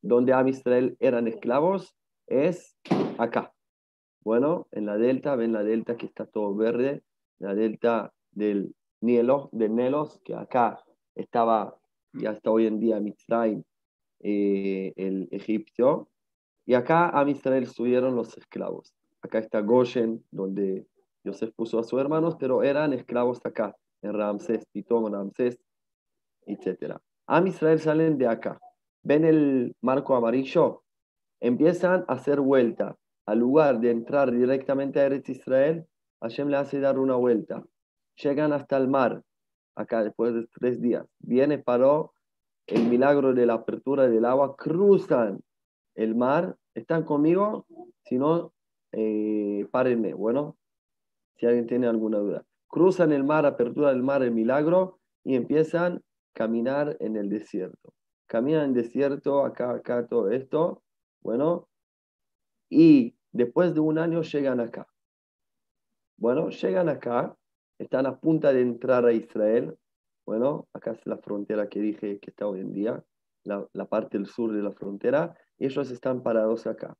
donde 0.00 0.32
Am 0.32 0.48
Israel 0.48 0.96
eran 1.00 1.26
esclavos? 1.28 1.94
Es 2.26 2.76
acá. 3.18 3.52
Bueno, 4.22 4.66
en 4.72 4.86
la 4.86 4.96
delta, 4.96 5.36
ven 5.36 5.52
la 5.52 5.62
delta 5.62 5.96
que 5.96 6.06
está 6.06 6.24
todo 6.26 6.54
verde, 6.54 7.02
la 7.38 7.54
delta 7.54 8.12
del 8.32 8.74
Nielo, 9.00 9.50
del 9.52 9.74
Nelos, 9.74 10.20
que 10.24 10.34
acá 10.34 10.82
estaba, 11.14 11.76
ya 12.14 12.30
hasta 12.30 12.50
hoy 12.50 12.66
en 12.66 12.80
día, 12.80 13.00
Mitzrayim, 13.00 13.62
eh, 14.20 14.94
el 14.96 15.28
egipcio, 15.30 16.08
y 16.64 16.74
acá 16.74 17.10
a 17.18 17.28
Israel 17.28 17.66
subieron 17.66 18.16
los 18.16 18.36
esclavos. 18.38 18.94
Acá 19.20 19.38
está 19.38 19.60
Goshen, 19.60 20.24
donde 20.30 20.86
Yosef 21.22 21.52
puso 21.54 21.78
a 21.78 21.84
sus 21.84 22.00
hermanos, 22.00 22.36
pero 22.38 22.62
eran 22.62 22.94
esclavos 22.94 23.44
acá, 23.44 23.76
en 24.00 24.14
Ramsés, 24.14 24.64
Pitón, 24.72 25.12
Ramsés, 25.12 25.58
etc. 26.46 26.96
Am 27.26 27.46
Israel 27.46 27.80
salen 27.80 28.16
de 28.16 28.26
acá. 28.26 28.58
¿Ven 29.02 29.24
el 29.24 29.76
marco 29.82 30.14
amarillo? 30.14 30.83
Empiezan 31.40 32.04
a 32.08 32.14
hacer 32.14 32.40
vuelta. 32.40 32.96
Al 33.26 33.38
lugar 33.38 33.80
de 33.80 33.90
entrar 33.90 34.30
directamente 34.30 35.00
a 35.00 35.06
Eretz 35.06 35.30
Israel, 35.30 35.86
Hashem 36.20 36.48
le 36.48 36.56
hace 36.56 36.80
dar 36.80 36.98
una 36.98 37.16
vuelta. 37.16 37.64
Llegan 38.22 38.52
hasta 38.52 38.76
el 38.76 38.88
mar, 38.88 39.22
acá 39.76 40.04
después 40.04 40.34
de 40.34 40.46
tres 40.58 40.80
días. 40.80 41.06
Viene, 41.20 41.58
paró 41.58 42.12
el 42.66 42.88
milagro 42.88 43.34
de 43.34 43.46
la 43.46 43.54
apertura 43.54 44.08
del 44.08 44.24
agua, 44.24 44.56
cruzan 44.56 45.40
el 45.94 46.14
mar. 46.14 46.56
¿Están 46.74 47.04
conmigo? 47.04 47.66
Si 48.04 48.18
no, 48.18 48.52
eh, 48.92 49.66
párenme. 49.70 50.14
Bueno, 50.14 50.56
si 51.36 51.46
alguien 51.46 51.66
tiene 51.66 51.86
alguna 51.86 52.18
duda. 52.18 52.44
Cruzan 52.68 53.12
el 53.12 53.24
mar, 53.24 53.46
apertura 53.46 53.90
del 53.90 54.02
mar, 54.02 54.22
el 54.22 54.32
milagro, 54.32 54.98
y 55.24 55.36
empiezan 55.36 55.96
a 55.96 56.00
caminar 56.32 56.96
en 57.00 57.16
el 57.16 57.28
desierto. 57.28 57.92
Caminan 58.26 58.62
en 58.62 58.68
el 58.70 58.74
desierto, 58.74 59.44
acá, 59.44 59.72
acá, 59.72 60.06
todo 60.06 60.30
esto. 60.30 60.82
Bueno, 61.24 61.68
y 62.70 63.16
después 63.32 63.74
de 63.74 63.80
un 63.80 63.98
año 63.98 64.20
llegan 64.20 64.60
acá. 64.60 64.86
Bueno, 66.18 66.50
llegan 66.50 66.90
acá, 66.90 67.34
están 67.78 68.06
a 68.06 68.20
punto 68.20 68.52
de 68.52 68.60
entrar 68.60 69.06
a 69.06 69.12
Israel. 69.12 69.76
Bueno, 70.26 70.68
acá 70.74 70.92
es 70.92 71.04
la 71.06 71.16
frontera 71.16 71.68
que 71.68 71.80
dije 71.80 72.18
que 72.20 72.30
está 72.30 72.46
hoy 72.46 72.60
en 72.60 72.72
día, 72.74 73.02
la, 73.44 73.66
la 73.72 73.86
parte 73.86 74.18
del 74.18 74.26
sur 74.26 74.52
de 74.52 74.62
la 74.62 74.72
frontera, 74.72 75.34
y 75.58 75.66
ellos 75.66 75.90
están 75.90 76.22
parados 76.22 76.66
acá. 76.66 76.94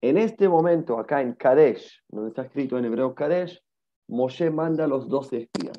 En 0.00 0.18
este 0.18 0.48
momento, 0.48 0.98
acá 0.98 1.20
en 1.20 1.34
Kadesh, 1.34 2.04
donde 2.08 2.28
está 2.28 2.42
escrito 2.42 2.78
en 2.78 2.84
hebreo 2.84 3.14
Kadesh, 3.14 3.60
Moshe 4.08 4.50
manda 4.50 4.84
a 4.84 4.88
los 4.88 5.08
dos 5.08 5.32
espías. 5.32 5.78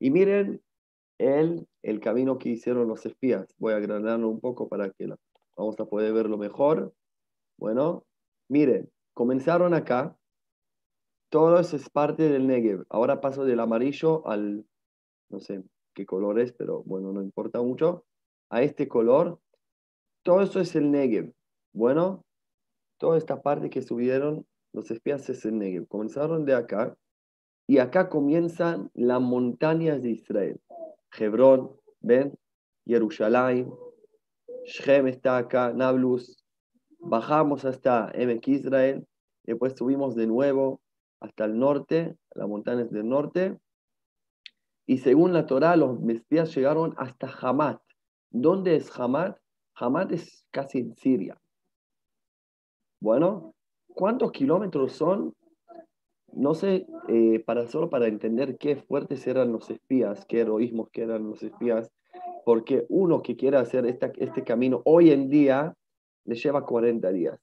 Y 0.00 0.10
miren 0.10 0.62
el, 1.18 1.66
el 1.82 2.00
camino 2.00 2.38
que 2.38 2.50
hicieron 2.50 2.86
los 2.86 3.04
espías. 3.04 3.52
Voy 3.58 3.72
a 3.72 3.76
agrandarlo 3.76 4.28
un 4.28 4.40
poco 4.40 4.68
para 4.68 4.90
que 4.90 5.08
la, 5.08 5.16
vamos 5.56 5.78
a 5.78 5.86
poder 5.86 6.12
verlo 6.12 6.38
mejor. 6.38 6.94
Bueno, 7.58 8.04
miren, 8.48 8.90
comenzaron 9.14 9.74
acá. 9.74 10.16
Todo 11.30 11.58
eso 11.58 11.76
es 11.76 11.88
parte 11.90 12.28
del 12.28 12.46
Negev. 12.46 12.84
Ahora 12.88 13.20
paso 13.20 13.44
del 13.44 13.60
amarillo 13.60 14.26
al, 14.26 14.66
no 15.30 15.40
sé 15.40 15.64
qué 15.94 16.06
color 16.06 16.38
es, 16.38 16.52
pero 16.52 16.82
bueno, 16.84 17.12
no 17.12 17.22
importa 17.22 17.60
mucho. 17.62 18.04
A 18.50 18.62
este 18.62 18.88
color. 18.88 19.40
Todo 20.22 20.42
eso 20.42 20.60
es 20.60 20.74
el 20.76 20.90
Negev. 20.90 21.32
Bueno, 21.72 22.24
toda 22.98 23.18
esta 23.18 23.42
parte 23.42 23.70
que 23.70 23.82
subieron 23.82 24.46
los 24.72 24.90
espías 24.90 25.28
es 25.28 25.44
el 25.44 25.58
Negev. 25.58 25.86
Comenzaron 25.88 26.44
de 26.44 26.54
acá 26.54 26.96
y 27.66 27.78
acá 27.78 28.08
comienzan 28.08 28.90
las 28.94 29.20
montañas 29.20 30.02
de 30.02 30.10
Israel. 30.10 30.60
Hebrón, 31.18 31.72
ven, 32.00 32.36
Jerusalén, 32.86 33.72
Shem 34.64 35.08
está 35.08 35.36
acá, 35.36 35.72
Nablus. 35.72 36.42
Bajamos 36.98 37.64
hasta 37.64 38.10
Emek 38.14 38.48
Israel, 38.48 39.06
después 39.42 39.74
subimos 39.76 40.14
de 40.14 40.26
nuevo 40.26 40.80
hasta 41.20 41.44
el 41.44 41.58
norte, 41.58 42.16
las 42.34 42.48
montañas 42.48 42.90
del 42.90 43.08
norte. 43.08 43.58
Y 44.86 44.98
según 44.98 45.32
la 45.32 45.46
Torá, 45.46 45.76
los 45.76 45.98
espías 46.08 46.54
llegaron 46.54 46.94
hasta 46.96 47.30
Hamat. 47.40 47.80
¿Dónde 48.30 48.76
es 48.76 48.90
Hamat? 48.98 49.38
Hamat 49.74 50.12
es 50.12 50.46
casi 50.50 50.78
en 50.78 50.96
Siria. 50.96 51.38
Bueno, 53.00 53.54
¿cuántos 53.88 54.32
kilómetros 54.32 54.92
son? 54.92 55.34
No 56.32 56.54
sé, 56.54 56.86
eh, 57.08 57.40
para, 57.40 57.66
solo 57.68 57.90
para 57.90 58.06
entender 58.06 58.56
qué 58.58 58.76
fuertes 58.76 59.26
eran 59.26 59.52
los 59.52 59.70
espías, 59.70 60.24
qué 60.26 60.40
heroísmos 60.40 60.90
que 60.90 61.02
eran 61.02 61.28
los 61.28 61.42
espías, 61.42 61.92
porque 62.44 62.84
uno 62.88 63.22
que 63.22 63.36
quiera 63.36 63.60
hacer 63.60 63.86
este 63.86 64.44
camino 64.44 64.82
hoy 64.84 65.10
en 65.10 65.28
día 65.30 65.74
le 66.24 66.34
lleva 66.34 66.64
40 66.64 67.10
días. 67.10 67.40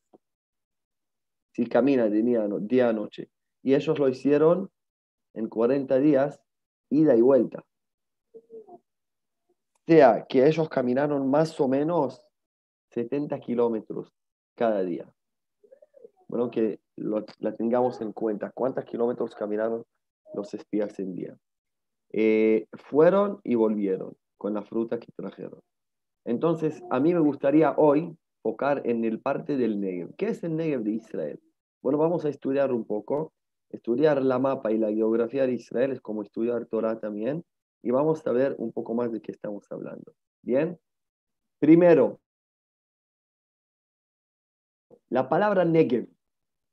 Si 1.53 1.65
camina 1.67 2.08
de 2.08 2.22
día, 2.22 2.89
a 2.89 2.93
noche. 2.93 3.29
Y 3.63 3.74
ellos 3.74 4.00
lo 4.00 4.08
hicieron 4.08 4.70
en 5.34 5.50
40 5.50 5.98
días, 6.00 6.39
ida 6.89 7.15
y 7.15 7.22
vuelta. 7.22 7.63
Sea, 9.86 10.25
que 10.27 10.48
ellos 10.48 10.70
caminaron 10.70 11.29
más 11.29 11.60
o 11.60 11.67
menos 11.67 12.22
70 12.91 13.39
kilómetros 13.39 14.13
cada 14.55 14.84
día. 14.84 15.12
Bueno, 16.27 16.50
que 16.50 16.79
lo, 16.96 17.25
la 17.39 17.55
tengamos 17.55 18.00
en 18.01 18.13
cuenta. 18.13 18.51
¿Cuántos 18.51 18.86
kilómetros 18.86 19.36
caminaron 19.36 19.84
los 20.34 20.53
espías 20.53 20.98
en 21.00 21.15
día? 21.15 21.38
Eh, 22.13 22.67
fueron 22.74 23.41
y 23.43 23.55
volvieron 23.55 24.15
con 24.41 24.55
la 24.55 24.63
fruta 24.63 25.00
que 25.00 25.12
trajeron. 25.12 25.62
Entonces, 26.25 26.81
a 26.89 27.00
mí 27.00 27.13
me 27.13 27.19
gustaría 27.19 27.75
hoy 27.77 28.17
enfocar 28.38 28.81
en 28.86 29.05
el 29.05 29.19
parte 29.19 29.55
del 29.55 29.79
Negev. 29.79 30.15
¿Qué 30.15 30.29
es 30.29 30.43
el 30.43 30.55
Negev 30.55 30.81
de 30.81 30.93
Israel? 30.93 31.39
Bueno, 31.83 32.00
vamos 32.00 32.25
a 32.25 32.29
estudiar 32.29 32.74
un 32.74 32.83
poco. 32.83 33.33
Estudiar 33.69 34.19
la 34.24 34.39
mapa 34.39 34.71
y 34.71 34.79
la 34.79 34.89
geografía 34.89 35.45
de 35.45 35.53
Israel 35.53 35.91
es 35.91 36.01
como 36.01 36.24
estudiar 36.24 36.65
Torah 36.65 37.00
también. 37.00 37.45
Y 37.83 37.91
vamos 37.91 38.25
a 38.25 38.31
ver 38.31 38.55
un 38.57 38.71
poco 38.71 38.95
más 38.95 39.12
de 39.12 39.21
qué 39.21 39.31
estamos 39.31 39.71
hablando. 39.71 40.12
Bien. 40.41 40.75
Primero, 41.60 42.19
la 45.10 45.29
palabra 45.29 45.65
Negev. 45.65 46.07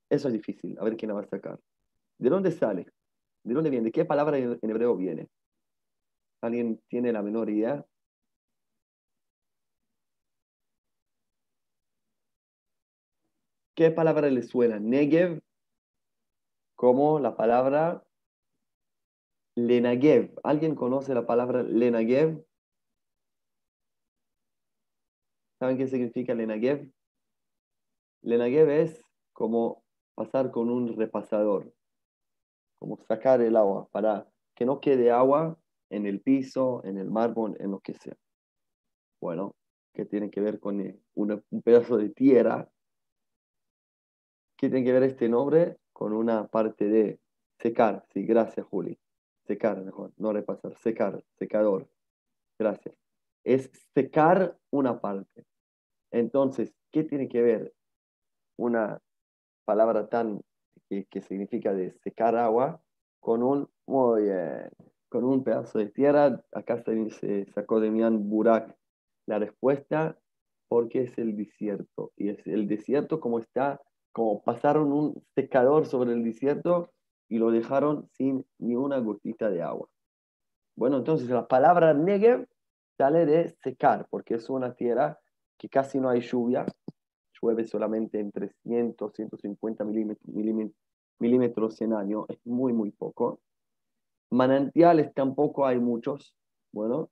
Eso 0.08 0.28
es 0.28 0.32
difícil. 0.32 0.78
A 0.80 0.84
ver 0.84 0.96
quién 0.96 1.08
la 1.08 1.16
va 1.16 1.20
a 1.20 1.26
sacar. 1.26 1.60
¿De 2.16 2.30
dónde 2.30 2.50
sale? 2.50 2.87
¿De 3.42 3.52
dónde 3.52 3.68
viene? 3.68 3.84
¿De 3.84 3.92
qué 3.92 4.06
palabra 4.06 4.38
en 4.38 4.58
hebreo 4.62 4.96
viene? 4.96 5.28
¿Alguien 6.40 6.80
tiene 6.88 7.12
la 7.12 7.23
menor 7.23 7.50
idea? 7.50 7.85
¿Qué 13.75 13.90
palabra 13.90 14.28
le 14.30 14.42
suena? 14.42 14.78
Negev, 14.78 15.40
como 16.76 17.18
la 17.21 17.37
palabra 17.37 18.04
Lenagev. 19.57 20.33
¿Alguien 20.45 20.76
conoce 20.76 21.14
la 21.14 21.26
palabra 21.26 21.62
Lenagev? 21.62 22.45
¿Saben 25.59 25.76
qué 25.76 25.88
significa 25.88 26.35
Lenagev? 26.35 26.88
Lenagev 28.23 28.71
es 28.71 29.04
como 29.33 29.85
pasar 30.14 30.50
con 30.50 30.71
un 30.71 30.97
repasador, 30.97 31.73
como 32.78 32.97
sacar 32.97 33.40
el 33.40 33.57
agua 33.57 33.88
para 33.90 34.28
que 34.54 34.64
no 34.64 34.80
quede 34.80 35.11
agua 35.11 35.57
en 35.90 36.07
el 36.07 36.21
piso, 36.21 36.83
en 36.85 36.99
el 36.99 37.11
mármol, 37.11 37.57
en 37.61 37.71
lo 37.71 37.80
que 37.80 37.95
sea. 37.95 38.16
Bueno, 39.21 39.54
¿qué 39.92 40.04
tiene 40.04 40.30
que 40.30 40.40
ver 40.40 40.61
con 40.61 40.80
un 41.14 41.62
pedazo 41.62 41.97
de 41.97 42.11
tierra? 42.11 42.68
¿Qué 44.57 44.68
tiene 44.68 44.85
que 44.85 44.92
ver 44.92 45.02
este 45.04 45.28
nombre 45.28 45.78
con 45.92 46.12
una 46.12 46.47
parte 46.47 46.88
de 46.88 47.21
secar? 47.59 48.04
Sí, 48.12 48.25
gracias, 48.25 48.66
Juli. 48.66 48.99
Secar, 49.47 49.83
mejor, 49.85 50.12
no 50.16 50.33
repasar. 50.33 50.76
Secar, 50.78 51.25
secador. 51.38 51.88
Gracias. 52.59 52.95
Es 53.45 53.71
secar 53.95 54.59
una 54.71 55.00
parte. 55.00 55.45
Entonces, 56.11 56.73
¿qué 56.90 57.04
tiene 57.04 57.28
que 57.28 57.40
ver 57.42 57.75
una 58.57 59.00
palabra 59.64 60.09
tan 60.09 60.42
que, 60.88 61.04
que 61.07 61.21
significa 61.21 61.73
de 61.73 61.92
secar 62.02 62.37
agua 62.37 62.83
con 63.21 63.42
un, 63.42 63.68
muy 63.87 64.23
bien, 64.23 64.71
con 65.09 65.25
un 65.25 65.45
pedazo 65.45 65.79
de 65.79 65.87
tierra? 65.87 66.43
Acá 66.53 66.83
se, 66.83 67.11
se 67.11 67.47
sacó 67.53 67.81
de 67.81 67.91
Mian 67.91 68.29
Burak 68.29 68.77
la 69.27 69.38
respuesta 69.38 70.19
porque 70.69 71.03
es 71.03 71.19
el 71.19 71.37
desierto. 71.37 72.12
Y 72.17 72.31
es 72.31 72.47
el 72.47 72.69
desierto 72.69 73.21
como 73.21 73.38
está 73.38 73.81
como 74.12 74.43
pasaron 74.43 74.93
un 74.93 75.23
secador 75.35 75.87
sobre 75.87 76.12
el 76.12 76.25
desierto 76.25 76.91
y 77.29 77.38
lo 77.38 77.50
dejaron 77.50 78.09
sin 78.15 78.45
ni 78.59 78.75
una 78.75 78.99
gotita 78.99 79.49
de 79.50 79.62
agua. 79.62 79.88
Bueno, 80.77 80.99
entonces 80.99 81.29
la 81.29 81.47
palabra 81.47 81.95
Negev 81.95 82.49
sale 82.97 83.27
de 83.27 83.50
secar, 83.62 84.07
porque 84.11 84.35
es 84.35 84.50
una 84.50 84.75
tierra 84.75 85.19
que 85.57 85.69
casi 85.69 86.00
no 86.00 86.09
hay 86.09 86.21
lluvia, 86.21 86.67
llueve 87.41 87.65
solamente 87.65 88.19
en 88.19 88.33
300, 88.33 89.12
150 89.15 89.85
milímetros, 89.85 90.75
milímetros 91.21 91.81
en 91.81 91.93
año, 91.93 92.27
es 92.29 92.38
muy, 92.45 92.73
muy 92.73 92.91
poco. 92.91 93.41
Manantiales 94.30 95.12
tampoco 95.14 95.66
hay 95.66 95.78
muchos, 95.78 96.37
bueno, 96.73 97.11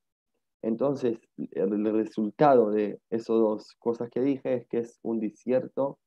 entonces 0.62 1.18
el 1.52 1.92
resultado 1.92 2.70
de 2.70 3.00
esas 3.11 3.28
dos 3.28 3.75
cosas 3.78 4.11
que 4.11 4.20
dije 4.20 4.54
es 4.54 4.66
que 4.66 4.78
es 4.78 4.99
un 5.02 5.20
desierto 5.20 5.99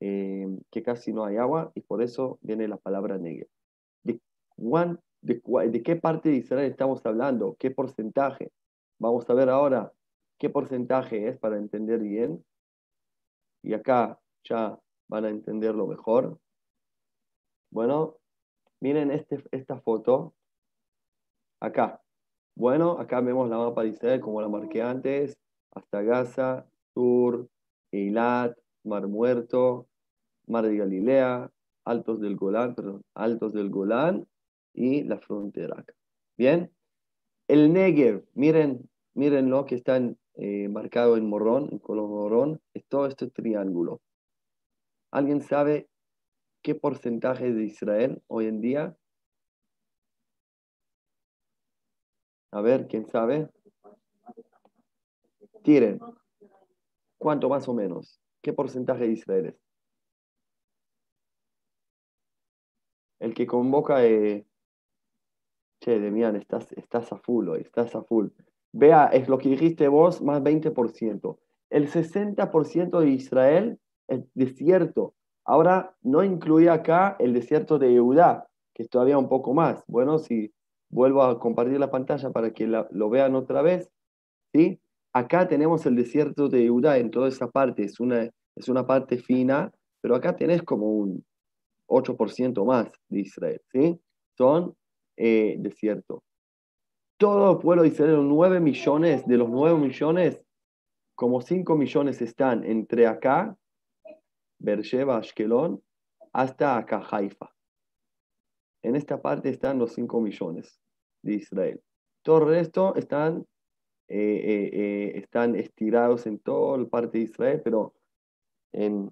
eh, 0.00 0.46
que 0.70 0.82
casi 0.82 1.12
no 1.12 1.24
hay 1.24 1.36
agua 1.38 1.72
y 1.74 1.80
por 1.80 2.02
eso 2.02 2.38
viene 2.42 2.68
la 2.68 2.76
palabra 2.76 3.16
negra. 3.18 3.48
¿De, 4.02 4.20
de, 5.22 5.82
qué 5.82 5.96
parte 5.96 6.28
de 6.28 6.36
Israel 6.36 6.70
estamos 6.70 7.04
hablando? 7.06 7.56
¿Qué 7.58 7.70
porcentaje? 7.70 8.52
Vamos 8.98 9.28
a 9.30 9.34
ver 9.34 9.48
ahora 9.48 9.92
qué 10.38 10.50
porcentaje 10.50 11.28
es 11.28 11.38
para 11.38 11.56
entender 11.56 12.00
bien. 12.00 12.44
Y 13.62 13.72
acá 13.72 14.20
ya 14.44 14.78
van 15.08 15.24
a 15.24 15.30
entenderlo 15.30 15.86
mejor. 15.86 16.38
Bueno, 17.70 18.18
miren 18.80 19.10
este, 19.10 19.42
esta 19.52 19.80
foto. 19.80 20.34
Acá. 21.64 21.98
Bueno, 22.54 22.98
acá 22.98 23.22
vemos 23.22 23.48
la 23.48 23.56
mapa 23.56 23.84
de 23.84 23.88
Israel 23.88 24.20
como 24.20 24.42
la 24.42 24.48
marqué 24.50 24.82
antes. 24.82 25.38
Hasta 25.70 26.02
Gaza, 26.02 26.66
Sur, 26.92 27.48
Eilat, 27.90 28.54
Mar 28.84 29.08
Muerto, 29.08 29.88
Mar 30.46 30.66
de 30.66 30.76
Galilea, 30.76 31.50
Altos 31.86 32.20
del 32.20 32.36
Golán, 32.36 32.74
perdón, 32.74 33.02
Altos 33.14 33.54
del 33.54 33.70
Golán 33.70 34.26
y 34.74 35.04
la 35.04 35.18
frontera. 35.18 35.82
Bien. 36.36 36.70
El 37.48 37.72
Negev, 37.72 38.26
miren, 38.34 38.90
miren 39.14 39.48
lo 39.48 39.64
que 39.64 39.76
está 39.76 39.98
eh, 40.34 40.68
marcado 40.68 41.16
en 41.16 41.26
morrón, 41.26 41.70
en 41.72 41.78
color 41.78 42.10
morrón, 42.10 42.60
es 42.74 42.84
todo 42.88 43.06
este 43.06 43.30
triángulo. 43.30 44.02
¿Alguien 45.10 45.40
sabe 45.40 45.88
qué 46.60 46.74
porcentaje 46.74 47.54
de 47.54 47.64
Israel 47.64 48.22
hoy 48.26 48.48
en 48.48 48.60
día? 48.60 48.96
A 52.54 52.60
ver, 52.60 52.86
¿quién 52.86 53.04
sabe? 53.08 53.50
Tiren. 55.64 55.98
¿Cuánto 57.18 57.48
más 57.48 57.66
o 57.68 57.74
menos? 57.74 58.20
¿Qué 58.40 58.52
porcentaje 58.52 59.08
de 59.08 59.12
Israel 59.12 59.46
es? 59.46 59.60
El 63.18 63.34
que 63.34 63.44
convoca, 63.44 64.04
eh... 64.04 64.46
che, 65.80 65.98
Demian, 65.98 66.36
estás, 66.36 66.70
estás 66.74 67.12
a 67.12 67.16
full 67.16 67.48
hoy, 67.48 67.62
estás 67.62 67.92
a 67.96 68.04
full. 68.04 68.28
Vea, 68.70 69.06
es 69.06 69.28
lo 69.28 69.38
que 69.38 69.48
dijiste 69.48 69.88
vos, 69.88 70.22
más 70.22 70.40
20%. 70.40 71.38
El 71.70 71.90
60% 71.90 73.00
de 73.00 73.08
Israel 73.08 73.80
es 74.06 74.20
desierto. 74.34 75.14
Ahora, 75.44 75.96
no 76.02 76.22
incluye 76.22 76.70
acá 76.70 77.16
el 77.18 77.32
desierto 77.32 77.80
de 77.80 77.96
Eudá, 77.96 78.46
que 78.72 78.84
es 78.84 78.88
todavía 78.88 79.18
un 79.18 79.28
poco 79.28 79.54
más. 79.54 79.82
Bueno, 79.88 80.20
si 80.20 80.54
vuelvo 80.94 81.24
a 81.24 81.40
compartir 81.40 81.80
la 81.80 81.90
pantalla 81.90 82.30
para 82.30 82.52
que 82.52 82.68
lo 82.68 83.10
vean 83.10 83.34
otra 83.34 83.62
vez, 83.62 83.90
¿sí? 84.52 84.80
Acá 85.12 85.48
tenemos 85.48 85.84
el 85.86 85.96
desierto 85.96 86.48
de 86.48 86.64
Eudá 86.64 86.98
en 86.98 87.10
toda 87.10 87.28
esa 87.28 87.50
parte, 87.50 87.82
es 87.82 87.98
una, 87.98 88.30
es 88.54 88.68
una 88.68 88.86
parte 88.86 89.18
fina, 89.18 89.72
pero 90.00 90.14
acá 90.14 90.36
tenés 90.36 90.62
como 90.62 90.86
un 90.86 91.24
8% 91.88 92.64
más 92.64 92.92
de 93.08 93.20
Israel, 93.20 93.60
¿sí? 93.72 94.00
Son 94.38 94.76
eh, 95.16 95.56
desiertos 95.58 96.20
todo 97.16 97.52
el 97.52 97.58
pueblo 97.58 97.82
de 97.82 97.88
Israel, 97.88 98.28
9 98.28 98.60
millones, 98.60 99.26
de 99.26 99.36
los 99.36 99.48
9 99.48 99.78
millones, 99.78 100.40
como 101.16 101.40
5 101.40 101.76
millones 101.76 102.20
están 102.20 102.64
entre 102.64 103.06
acá, 103.06 103.56
Beersheba, 104.58 105.18
Ashkelon, 105.18 105.82
hasta 106.32 106.76
acá, 106.76 107.02
Haifa. 107.08 107.50
En 108.82 108.96
esta 108.96 109.22
parte 109.22 109.48
están 109.48 109.78
los 109.78 109.92
5 109.94 110.20
millones 110.20 110.83
de 111.24 111.34
Israel. 111.34 111.80
Todo 112.22 112.38
el 112.38 112.48
resto 112.48 112.94
están, 112.94 113.46
eh, 114.08 114.16
eh, 114.18 114.70
eh, 114.72 115.18
están 115.18 115.56
estirados 115.56 116.26
en 116.26 116.38
toda 116.38 116.78
la 116.78 116.86
parte 116.86 117.18
de 117.18 117.24
Israel, 117.24 117.60
pero 117.64 117.94
en 118.72 119.10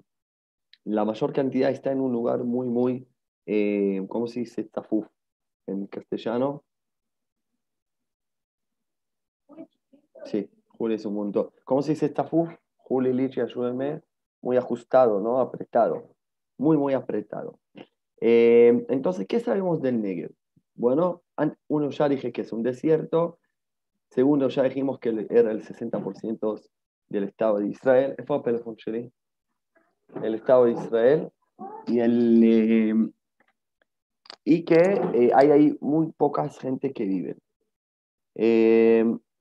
la 0.85 1.05
mayor 1.05 1.33
cantidad 1.33 1.70
está 1.70 1.92
en 1.92 2.01
un 2.01 2.12
lugar 2.12 2.44
muy, 2.44 2.68
muy, 2.68 3.07
¿cómo 4.09 4.27
se 4.27 4.40
dice? 4.40 4.64
Tafuf 4.64 5.07
en 5.66 5.87
castellano 5.87 6.64
Sí, 10.25 10.48
Juli 10.68 10.94
es 10.94 11.05
un 11.05 11.14
montón. 11.14 11.51
¿Cómo 11.64 11.83
se 11.83 11.92
dice 11.92 12.07
estafú? 12.07 12.48
Juli, 12.77 13.12
Lichi, 13.12 13.40
ayúdenme. 13.40 14.03
Muy 14.40 14.57
ajustado, 14.57 15.20
¿no? 15.20 15.40
Apretado. 15.40 16.14
Muy, 16.59 16.77
muy 16.77 16.94
apretado. 16.94 17.59
Entonces, 18.20 19.27
¿qué 19.27 19.40
sabemos 19.40 19.83
del 19.83 20.01
Negev? 20.01 20.33
Bueno, 20.75 21.23
uno 21.69 21.91
ya 21.91 22.09
dije 22.09 22.33
que 22.33 22.43
es 22.43 22.53
un 22.53 22.63
desierto. 22.63 23.39
Segundo, 24.11 24.49
ya 24.49 24.63
dijimos 24.65 24.99
que 24.99 25.27
era 25.31 25.51
el 25.51 25.63
60% 25.63 26.61
del 27.09 27.25
Estado 27.25 27.59
de 27.59 27.69
Israel. 27.69 28.15
El 30.23 30.35
Estado 30.35 30.65
de 30.67 30.73
Israel. 30.73 31.31
Y, 31.87 32.01
el, 32.01 32.43
eh, 32.45 32.95
y 34.45 34.65
que 34.65 35.01
eh, 35.15 35.31
hay 35.35 35.51
ahí 35.51 35.79
muy 35.81 36.11
poca 36.13 36.49
gente 36.49 36.93
que 36.93 37.05
vive. 37.05 37.37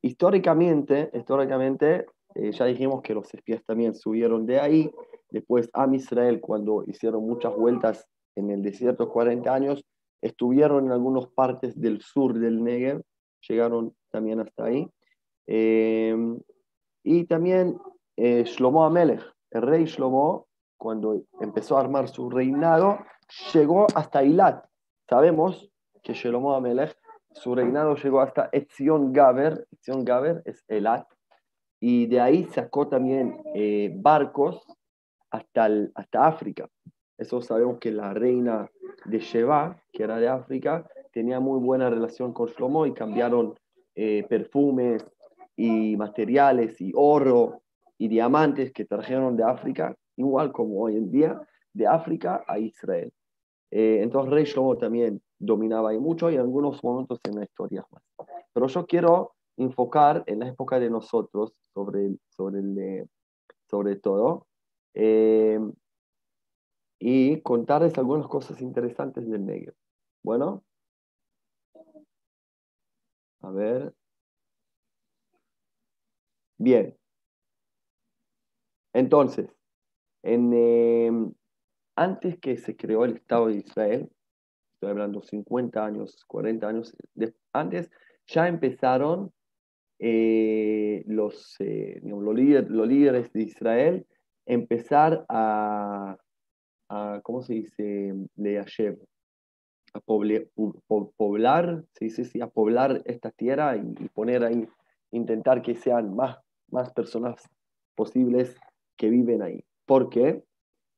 Históricamente, 0.01 1.11
históricamente 1.13 2.07
eh, 2.35 2.51
ya 2.51 2.65
dijimos 2.65 3.01
que 3.01 3.13
los 3.13 3.31
espías 3.33 3.63
también 3.65 3.93
subieron 3.93 4.45
de 4.45 4.59
ahí. 4.59 4.91
Después, 5.29 5.69
a 5.73 5.87
Israel, 5.93 6.39
cuando 6.41 6.83
hicieron 6.87 7.25
muchas 7.25 7.55
vueltas 7.55 8.07
en 8.35 8.49
el 8.49 8.61
desierto, 8.61 9.09
40 9.09 9.53
años, 9.53 9.85
estuvieron 10.21 10.85
en 10.85 10.91
algunas 10.91 11.27
partes 11.27 11.79
del 11.79 12.01
sur 12.01 12.37
del 12.37 12.63
Negev, 12.63 13.01
llegaron 13.47 13.95
también 14.11 14.39
hasta 14.39 14.65
ahí. 14.65 14.87
Eh, 15.47 16.15
y 17.03 17.25
también 17.25 17.77
eh, 18.17 18.43
Shlomo 18.45 18.85
Amelech, 18.85 19.23
el 19.51 19.61
rey 19.63 19.85
Shlomo, 19.85 20.47
cuando 20.77 21.23
empezó 21.39 21.77
a 21.77 21.81
armar 21.81 22.07
su 22.07 22.29
reinado, 22.29 22.99
llegó 23.53 23.87
hasta 23.95 24.23
Ilat. 24.23 24.65
Sabemos 25.09 25.71
que 26.03 26.13
Shlomo 26.13 26.53
Amelech 26.55 26.95
su 27.33 27.55
reinado 27.55 27.95
llegó 27.95 28.21
hasta 28.21 28.49
Etzion 28.51 29.13
Gaber, 29.13 29.67
Etzion 29.71 30.03
Gaber 30.03 30.41
es 30.45 30.63
Elat, 30.67 31.07
y 31.79 32.05
de 32.07 32.19
ahí 32.19 32.43
sacó 32.45 32.87
también 32.87 33.41
eh, 33.55 33.91
barcos 33.95 34.65
hasta, 35.31 35.69
hasta 35.95 36.27
África. 36.27 36.67
Eso 37.21 37.39
sabemos 37.39 37.77
que 37.77 37.91
la 37.91 38.15
reina 38.15 38.67
de 39.05 39.19
Sheba, 39.19 39.79
que 39.93 40.01
era 40.01 40.17
de 40.17 40.27
África, 40.27 40.89
tenía 41.13 41.39
muy 41.39 41.59
buena 41.59 41.87
relación 41.87 42.33
con 42.33 42.47
Shlomo 42.47 42.87
y 42.87 42.93
cambiaron 42.93 43.53
eh, 43.93 44.25
perfumes 44.27 45.05
y 45.55 45.95
materiales 45.97 46.81
y 46.81 46.91
oro 46.95 47.61
y 47.99 48.07
diamantes 48.07 48.71
que 48.73 48.85
trajeron 48.85 49.37
de 49.37 49.43
África, 49.43 49.95
igual 50.15 50.51
como 50.51 50.81
hoy 50.81 50.95
en 50.95 51.11
día, 51.11 51.39
de 51.73 51.85
África 51.85 52.43
a 52.47 52.57
Israel. 52.57 53.13
Eh, 53.69 53.99
entonces, 54.01 54.33
Rey 54.33 54.45
Shlomo 54.45 54.79
también 54.79 55.21
dominaba 55.37 55.91
ahí 55.91 55.99
mucho 55.99 56.31
y 56.31 56.37
algunos 56.37 56.83
momentos 56.83 57.19
en 57.25 57.35
la 57.35 57.43
historia 57.43 57.85
más. 57.91 58.01
Pero 58.51 58.65
yo 58.65 58.87
quiero 58.87 59.35
enfocar 59.57 60.23
en 60.25 60.39
la 60.39 60.47
época 60.47 60.79
de 60.79 60.89
nosotros 60.89 61.53
sobre, 61.71 62.17
sobre, 62.29 62.61
el, 62.61 63.07
sobre 63.69 63.97
todo 63.97 64.47
eh, 64.95 65.59
y 67.03 67.41
contarles 67.41 67.97
algunas 67.97 68.27
cosas 68.27 68.61
interesantes 68.61 69.27
del 69.27 69.43
negro. 69.43 69.73
Bueno, 70.23 70.63
a 73.41 73.49
ver. 73.49 73.95
Bien. 76.59 76.95
Entonces, 78.93 79.49
en, 80.21 80.51
eh, 80.53 81.11
antes 81.95 82.37
que 82.39 82.57
se 82.57 82.75
creó 82.77 83.05
el 83.05 83.15
Estado 83.15 83.47
de 83.47 83.55
Israel, 83.55 84.11
estoy 84.75 84.91
hablando 84.91 85.23
50 85.23 85.83
años, 85.83 86.23
40 86.27 86.67
años 86.67 86.95
antes, 87.51 87.89
ya 88.27 88.47
empezaron 88.47 89.33
eh, 89.97 91.03
los, 91.07 91.55
eh, 91.61 91.99
los, 92.03 92.35
líderes 92.35 93.33
de 93.33 93.41
Israel 93.41 94.07
empezar 94.45 95.25
a, 95.29 96.15
¿cómo 97.23 97.41
se 97.41 97.53
dice? 97.53 98.13
a 99.93 99.99
poblar, 101.17 101.83
se 101.93 102.05
dice 102.05 102.25
sí, 102.25 102.41
a 102.41 102.47
poblar 102.47 103.01
esta 103.05 103.31
tierra 103.31 103.75
y, 103.77 104.09
poner 104.09 104.43
ahí, 104.43 104.67
intentar 105.11 105.61
que 105.61 105.75
sean 105.75 106.15
más, 106.15 106.37
más 106.69 106.91
personas 106.93 107.35
posibles 107.95 108.55
que 108.97 109.09
viven 109.09 109.41
ahí. 109.41 109.63
¿Por 109.85 110.09
qué? 110.09 110.43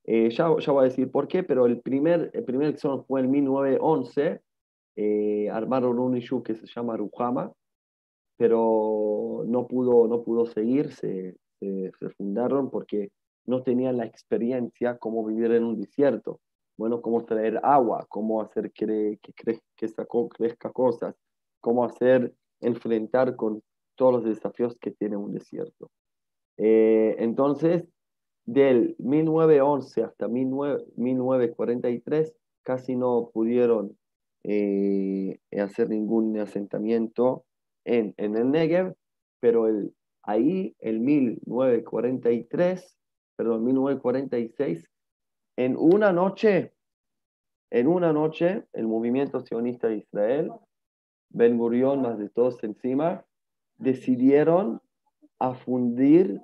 Eh, 0.06 0.29
ya, 0.29 0.49
ya, 0.60 0.71
voy 0.71 0.82
a 0.82 0.89
decir 0.89 1.10
por 1.10 1.27
qué, 1.27 1.43
pero 1.43 1.65
el 1.65 1.79
primer, 1.82 2.29
el 2.34 2.43
primer 2.43 2.77
fue 3.08 3.21
en 3.21 3.32
1911. 3.32 4.41
Eh, 4.95 5.49
armaron 5.49 5.97
un 5.97 6.15
issue 6.15 6.43
que 6.43 6.53
se 6.53 6.67
llama 6.67 6.97
Rujama, 6.97 7.51
pero 8.38 9.43
no 9.47 9.67
pudo, 9.67 10.08
no 10.08 10.21
pudo 10.23 10.45
seguir, 10.45 10.91
se, 10.91 11.36
se, 11.60 12.10
fundaron 12.17 12.69
porque 12.69 13.10
no 13.45 13.63
tenían 13.63 13.97
la 13.97 14.06
experiencia 14.06 14.97
cómo 14.97 15.25
vivir 15.25 15.51
en 15.51 15.63
un 15.63 15.79
desierto. 15.79 16.39
Bueno, 16.77 17.01
cómo 17.01 17.25
traer 17.25 17.60
agua, 17.63 18.06
cómo 18.10 18.41
hacer 18.41 18.71
que, 18.71 19.19
que, 19.21 19.34
crezca, 19.34 20.06
crezca 20.36 20.71
cosas, 20.71 21.15
cómo 21.60 21.86
hacer 21.86 22.34
enfrentar 22.62 23.36
con 23.36 23.62
todos 23.95 24.13
los 24.13 24.23
desafíos 24.23 24.75
que 24.79 24.91
tiene 24.91 25.17
un 25.17 25.34
desierto. 25.34 25.89
Eh, 26.58 27.15
entonces, 27.19 27.84
del 28.45 28.95
1911 28.99 30.03
hasta 30.03 30.27
1943, 30.27 32.34
casi 32.63 32.95
no 32.95 33.29
pudieron 33.34 33.97
eh, 34.43 35.39
hacer 35.58 35.89
ningún 35.89 36.38
asentamiento 36.39 37.45
en, 37.86 38.13
en 38.17 38.36
el 38.36 38.51
Negev, 38.51 38.93
pero 39.39 39.67
el, 39.67 39.93
ahí, 40.23 40.75
en 40.79 41.03
1943, 41.03 42.97
perdón, 43.36 43.63
1946, 43.65 44.89
en 45.58 45.76
una 45.78 46.12
noche, 46.12 46.74
en 47.72 47.88
una 47.88 48.13
noche, 48.13 48.65
el 48.74 48.88
movimiento 48.88 49.41
sionista 49.41 49.88
de 49.88 49.98
Israel, 49.98 50.52
Ben 51.30 51.58
Gurion, 51.58 52.02
más 52.02 52.17
de 52.17 52.30
todos 52.30 52.63
encima, 52.63 53.26
decidieron 53.78 54.82
a 55.39 55.54
fundir, 55.56 56.39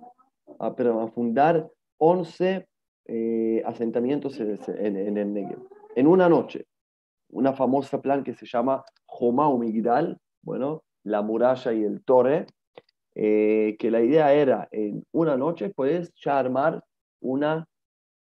a, 0.59 0.67
a 0.67 1.07
fundar 1.07 1.69
11 1.97 2.67
eh, 3.05 3.63
asentamientos 3.65 4.39
en, 4.39 5.17
el 5.17 5.33
Negev. 5.33 5.67
En 5.95 6.05
una 6.05 6.29
noche, 6.29 6.67
una 7.31 7.53
famosa 7.53 8.01
plan 8.01 8.23
que 8.23 8.35
se 8.35 8.45
llama 8.45 8.83
Joma 9.07 9.49
Migdal, 9.57 10.19
bueno, 10.43 10.83
la 11.03 11.21
muralla 11.21 11.73
y 11.73 11.83
el 11.83 12.03
torre, 12.03 12.45
eh, 13.21 13.75
que 13.77 13.91
la 13.91 13.99
idea 13.99 14.33
era 14.33 14.69
en 14.71 15.05
una 15.11 15.35
noche 15.35 15.69
puedes 15.71 16.13
ya 16.15 16.39
armar 16.39 16.81
un 17.19 17.43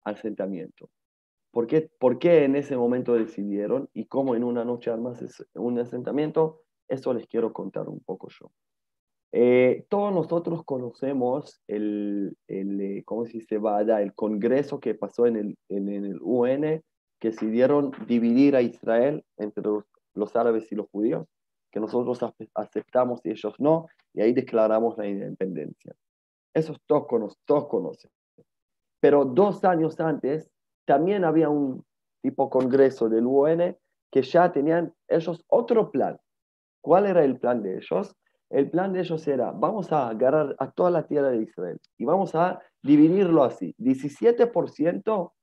asentamiento. 0.03 0.89
¿Por 1.51 1.67
qué, 1.67 1.91
¿Por 1.99 2.17
qué 2.17 2.45
en 2.45 2.55
ese 2.55 2.75
momento 2.75 3.13
decidieron 3.13 3.87
y 3.93 4.05
cómo 4.05 4.33
en 4.33 4.43
una 4.43 4.65
noche 4.65 4.89
armas 4.89 5.21
un 5.53 5.77
asentamiento? 5.77 6.63
Eso 6.87 7.13
les 7.13 7.27
quiero 7.27 7.53
contar 7.53 7.87
un 7.87 7.99
poco 7.99 8.29
yo. 8.29 8.51
Eh, 9.33 9.85
todos 9.87 10.11
nosotros 10.11 10.63
conocemos 10.65 11.61
el, 11.67 12.35
eh, 12.47 13.03
¿cómo 13.05 13.27
se 13.27 13.33
dice? 13.33 13.59
el 14.01 14.13
congreso 14.15 14.79
que 14.79 14.95
pasó 14.95 15.27
en 15.27 15.35
el, 15.35 15.57
en, 15.69 15.89
el 15.89 16.17
UN, 16.23 16.81
que 17.19 17.29
decidieron 17.29 17.91
dividir 18.07 18.55
a 18.55 18.63
Israel 18.63 19.23
entre 19.37 19.63
los, 20.15 20.35
árabes 20.35 20.71
y 20.71 20.75
los 20.75 20.89
judíos, 20.89 21.27
que 21.71 21.79
nosotros 21.79 22.19
aceptamos 22.53 23.21
y 23.25 23.31
ellos 23.31 23.53
no, 23.59 23.87
y 24.13 24.21
ahí 24.21 24.33
declaramos 24.33 24.97
la 24.97 25.07
independencia. 25.07 25.93
Eso 26.53 26.75
todos, 26.85 27.37
todos 27.45 27.67
conocen. 27.67 28.11
Pero 28.99 29.25
dos 29.25 29.63
años 29.63 29.99
antes 29.99 30.49
también 30.85 31.23
había 31.23 31.49
un 31.49 31.85
tipo 32.21 32.49
congreso 32.49 33.09
del 33.09 33.25
UN 33.25 33.77
que 34.11 34.21
ya 34.21 34.51
tenían 34.51 34.93
ellos 35.07 35.43
otro 35.47 35.91
plan. 35.91 36.17
¿Cuál 36.81 37.05
era 37.05 37.23
el 37.23 37.37
plan 37.39 37.61
de 37.61 37.77
ellos? 37.77 38.15
el 38.49 38.69
plan 38.69 38.93
de 38.93 39.01
ellos 39.01 39.27
era, 39.27 39.51
vamos 39.51 39.91
a 39.91 40.07
agarrar 40.07 40.55
a 40.59 40.71
toda 40.71 40.89
la 40.89 41.05
tierra 41.05 41.29
de 41.29 41.43
Israel 41.43 41.79
y 41.97 42.05
vamos 42.05 42.33
a 42.35 42.61
dividirlo 42.81 43.43
así. 43.43 43.75
17% 43.77 45.33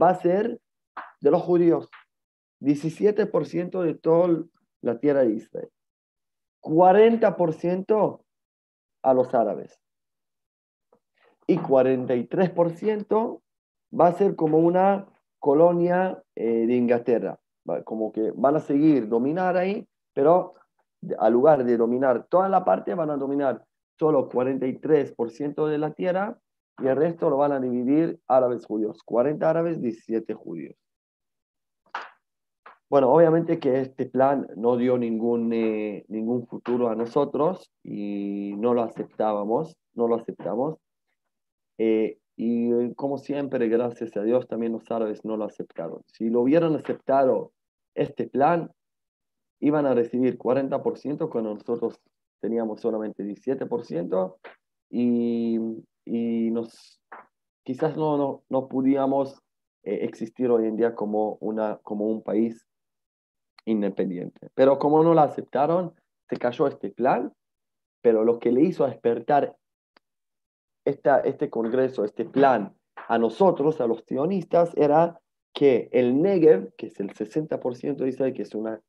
va 0.00 0.10
a 0.10 0.14
ser 0.14 0.60
de 1.20 1.30
los 1.30 1.42
judíos, 1.42 1.88
17% 2.60 3.82
de 3.82 3.94
toda 3.94 4.44
la 4.86 4.98
tierra 4.98 5.20
de 5.20 5.34
Israel, 5.34 5.68
40% 6.62 8.20
a 9.02 9.14
los 9.14 9.34
árabes 9.34 9.78
y 11.46 11.58
43% 11.58 13.42
va 13.98 14.08
a 14.08 14.12
ser 14.12 14.34
como 14.34 14.58
una 14.58 15.06
colonia 15.38 16.22
eh, 16.34 16.66
de 16.66 16.74
Inglaterra, 16.74 17.38
como 17.84 18.12
que 18.12 18.32
van 18.34 18.56
a 18.56 18.60
seguir 18.60 19.08
dominar 19.08 19.56
ahí, 19.56 19.86
pero 20.12 20.54
al 21.18 21.32
lugar 21.32 21.64
de 21.64 21.76
dominar 21.76 22.26
toda 22.28 22.48
la 22.48 22.64
parte, 22.64 22.94
van 22.94 23.10
a 23.10 23.16
dominar 23.16 23.64
solo 23.98 24.28
43% 24.28 25.66
de 25.66 25.78
la 25.78 25.92
tierra 25.92 26.38
y 26.78 26.86
el 26.86 26.96
resto 26.96 27.30
lo 27.30 27.36
van 27.36 27.52
a 27.52 27.60
dividir 27.60 28.20
árabes 28.26 28.66
judíos. 28.66 29.02
40 29.04 29.48
árabes, 29.48 29.80
17 29.80 30.34
judíos. 30.34 30.76
Bueno, 32.88 33.12
obviamente 33.12 33.58
que 33.58 33.80
este 33.80 34.06
plan 34.06 34.46
no 34.56 34.76
dio 34.76 34.96
ningún, 34.96 35.52
eh, 35.52 36.04
ningún 36.08 36.46
futuro 36.46 36.88
a 36.88 36.94
nosotros 36.94 37.72
y 37.82 38.54
no 38.58 38.74
lo 38.74 38.82
aceptábamos, 38.82 39.76
no 39.94 40.06
lo 40.06 40.14
aceptamos. 40.14 40.78
Eh, 41.78 42.18
y 42.36 42.94
como 42.94 43.18
siempre, 43.18 43.68
gracias 43.68 44.16
a 44.16 44.22
Dios, 44.22 44.46
también 44.46 44.72
los 44.72 44.88
árabes 44.90 45.24
no 45.24 45.36
lo 45.36 45.44
aceptaron. 45.44 46.02
Si 46.06 46.30
lo 46.30 46.42
hubieran 46.42 46.76
aceptado 46.76 47.52
este 47.96 48.28
plan, 48.28 48.70
iban 49.58 49.86
a 49.86 49.94
recibir 49.94 50.38
40% 50.38 51.28
cuando 51.28 51.54
nosotros 51.54 52.00
teníamos 52.40 52.80
solamente 52.80 53.24
17% 53.24 54.36
y, 54.90 55.58
y 56.04 56.50
nos, 56.52 57.00
quizás 57.64 57.96
no, 57.96 58.16
no, 58.16 58.44
no 58.48 58.68
pudiéramos 58.68 59.42
eh, 59.82 60.04
existir 60.04 60.50
hoy 60.50 60.66
en 60.66 60.76
día 60.76 60.94
como, 60.94 61.36
una, 61.40 61.78
como 61.78 62.06
un 62.06 62.22
país 62.22 62.64
independiente. 63.66 64.48
Pero 64.54 64.78
como 64.78 65.02
no 65.02 65.12
lo 65.12 65.20
aceptaron, 65.20 65.94
se 66.28 66.36
cayó 66.38 66.66
este 66.66 66.90
plan, 66.90 67.32
pero 68.02 68.24
lo 68.24 68.38
que 68.38 68.52
le 68.52 68.62
hizo 68.62 68.86
despertar 68.86 69.56
esta, 70.84 71.20
este 71.20 71.50
congreso, 71.50 72.04
este 72.04 72.24
plan 72.24 72.74
a 73.08 73.18
nosotros, 73.18 73.80
a 73.80 73.86
los 73.86 74.02
sionistas, 74.06 74.72
era 74.76 75.20
que 75.52 75.88
el 75.92 76.22
Negev, 76.22 76.74
que 76.76 76.86
es 76.86 76.98
el 77.00 77.12
60% 77.12 77.96
de 77.96 78.08
Israel, 78.08 78.32
que 78.32 78.42
es 78.42 78.54
una 78.54 78.80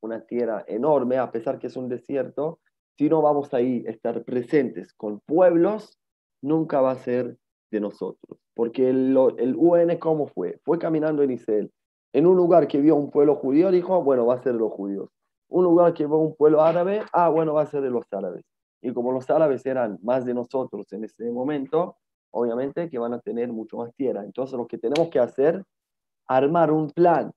una 0.00 0.20
tierra 0.20 0.64
enorme, 0.66 1.18
a 1.18 1.30
pesar 1.30 1.58
que 1.58 1.66
es 1.66 1.76
un 1.76 1.88
desierto, 1.88 2.60
si 2.96 3.08
no 3.08 3.22
vamos 3.22 3.52
ahí 3.54 3.84
a 3.86 3.90
estar 3.90 4.24
presentes 4.24 4.92
con 4.92 5.20
pueblos, 5.20 5.98
nunca 6.42 6.80
va 6.80 6.92
a 6.92 6.96
ser 6.96 7.36
de 7.70 7.80
nosotros. 7.80 8.38
Porque 8.54 8.90
el, 8.90 9.16
el 9.38 9.54
UN, 9.56 9.96
¿cómo 9.98 10.26
fue? 10.26 10.58
Fue 10.64 10.78
caminando 10.78 11.22
en 11.22 11.30
Israel. 11.32 11.70
En 12.12 12.26
un 12.26 12.36
lugar 12.36 12.66
que 12.66 12.80
vio 12.80 12.96
un 12.96 13.10
pueblo 13.10 13.36
judío, 13.36 13.70
dijo, 13.70 14.02
bueno, 14.02 14.26
va 14.26 14.34
a 14.34 14.42
ser 14.42 14.54
de 14.54 14.58
los 14.58 14.72
judíos. 14.72 15.10
Un 15.48 15.64
lugar 15.64 15.94
que 15.94 16.06
vio 16.06 16.16
un 16.16 16.34
pueblo 16.34 16.62
árabe, 16.62 17.02
ah, 17.12 17.28
bueno, 17.28 17.54
va 17.54 17.62
a 17.62 17.66
ser 17.66 17.82
de 17.82 17.90
los 17.90 18.04
árabes. 18.12 18.44
Y 18.82 18.92
como 18.92 19.12
los 19.12 19.28
árabes 19.30 19.64
eran 19.66 19.98
más 20.02 20.24
de 20.24 20.34
nosotros 20.34 20.92
en 20.92 21.04
ese 21.04 21.30
momento, 21.30 21.96
obviamente 22.30 22.88
que 22.88 22.98
van 22.98 23.14
a 23.14 23.20
tener 23.20 23.52
mucho 23.52 23.76
más 23.76 23.94
tierra. 23.94 24.24
Entonces 24.24 24.56
lo 24.56 24.66
que 24.66 24.78
tenemos 24.78 25.08
que 25.08 25.18
hacer, 25.18 25.62
armar 26.26 26.72
un 26.72 26.90
plan 26.90 27.32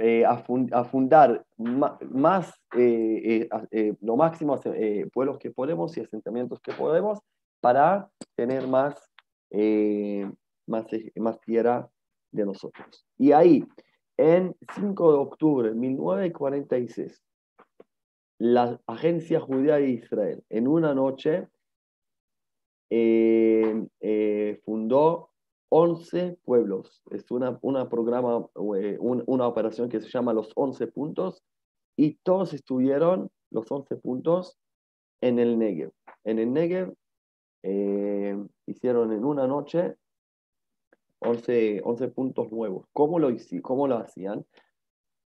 eh, 0.00 0.24
a, 0.24 0.36
fundar 0.84 1.44
más, 1.56 2.54
eh, 2.76 3.48
eh, 3.72 3.94
lo 4.00 4.16
máximo 4.16 4.56
pueblos 5.12 5.38
que 5.38 5.50
podemos 5.50 5.96
y 5.96 6.00
asentamientos 6.00 6.60
que 6.60 6.72
podemos 6.72 7.18
para 7.60 8.08
tener 8.36 8.68
más, 8.68 9.10
más, 10.66 10.86
más 11.16 11.40
tierra 11.40 11.90
de 12.30 12.46
nosotros. 12.46 13.06
Y 13.16 13.32
ahí, 13.32 13.64
en 14.16 14.54
5 14.74 15.12
de 15.12 15.18
octubre 15.18 15.68
de 15.70 15.74
1946, 15.74 17.22
la 18.38 18.80
Agencia 18.86 19.40
Judía 19.40 19.76
de 19.76 19.90
Israel, 19.90 20.44
en 20.48 20.68
una 20.68 20.94
noche, 20.94 21.48
fundó 24.64 25.30
11 25.70 26.38
pueblos. 26.44 27.02
Es 27.10 27.30
una, 27.30 27.58
una 27.62 27.88
programa, 27.88 28.46
eh, 28.76 28.96
una 29.00 29.46
operación 29.46 29.88
que 29.88 30.00
se 30.00 30.08
llama 30.08 30.32
los 30.32 30.50
11 30.54 30.86
puntos 30.88 31.42
y 31.96 32.14
todos 32.22 32.54
estuvieron 32.54 33.30
los 33.50 33.70
11 33.70 33.96
puntos 33.96 34.58
en 35.20 35.38
el 35.38 35.58
Negev. 35.58 35.92
En 36.24 36.38
el 36.38 36.52
Negev 36.52 36.94
eh, 37.62 38.36
hicieron 38.66 39.12
en 39.12 39.24
una 39.24 39.46
noche 39.46 39.96
11, 41.20 41.80
11 41.84 42.08
puntos 42.08 42.52
nuevos. 42.52 42.86
¿Cómo 42.92 43.18
lo, 43.18 43.30
¿Cómo 43.62 43.88
lo 43.88 43.98
hacían? 43.98 44.44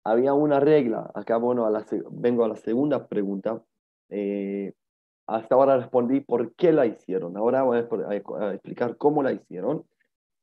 Había 0.04 0.34
una 0.34 0.60
regla. 0.60 1.12
Acá, 1.14 1.38
bueno, 1.38 1.66
a 1.66 1.72
la, 1.72 1.86
vengo 2.12 2.46
a 2.46 2.48
la 2.48 2.56
segunda 2.56 3.08
pregunta. 3.08 3.64
Eh, 4.10 4.74
hasta 5.28 5.56
ahora 5.56 5.78
respondí 5.78 6.22
por 6.22 6.56
qué 6.56 6.72
la 6.74 6.86
hicieron. 6.86 7.38
Ahora 7.38 7.64
voy 7.64 7.78
a 7.78 8.54
explicar 8.54 8.98
cómo 8.98 9.22
la 9.22 9.32
hicieron 9.32 9.86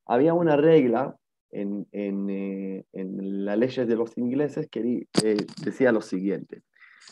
había 0.06 0.34
una 0.34 0.56
regla 0.56 1.16
en, 1.50 1.86
en, 1.92 2.30
eh, 2.30 2.84
en 2.92 3.44
las 3.44 3.58
leyes 3.58 3.86
de 3.86 3.96
los 3.96 4.16
ingleses 4.16 4.68
que 4.70 5.06
decía 5.64 5.92
lo 5.92 6.00
siguiente, 6.00 6.62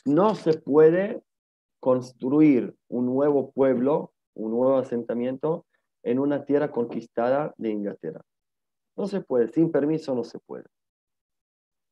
no 0.05 0.35
se 0.35 0.55
puede 0.55 1.23
construir 1.81 2.75
un 2.89 3.07
nuevo 3.07 3.51
pueblo, 3.53 4.13
un 4.35 4.53
nuevo 4.53 4.79
asentamiento 4.79 5.67
en 6.05 6.19
una 6.19 6.45
tierra 6.45 6.71
conquistada 6.71 7.53
de 7.57 7.71
Inglaterra. 7.71 8.21
No 8.97 9.09
se 9.09 9.21
puede, 9.21 9.49
sin 9.49 9.73
permiso 9.73 10.15
no 10.15 10.23
se 10.23 10.39
puede. 10.39 10.67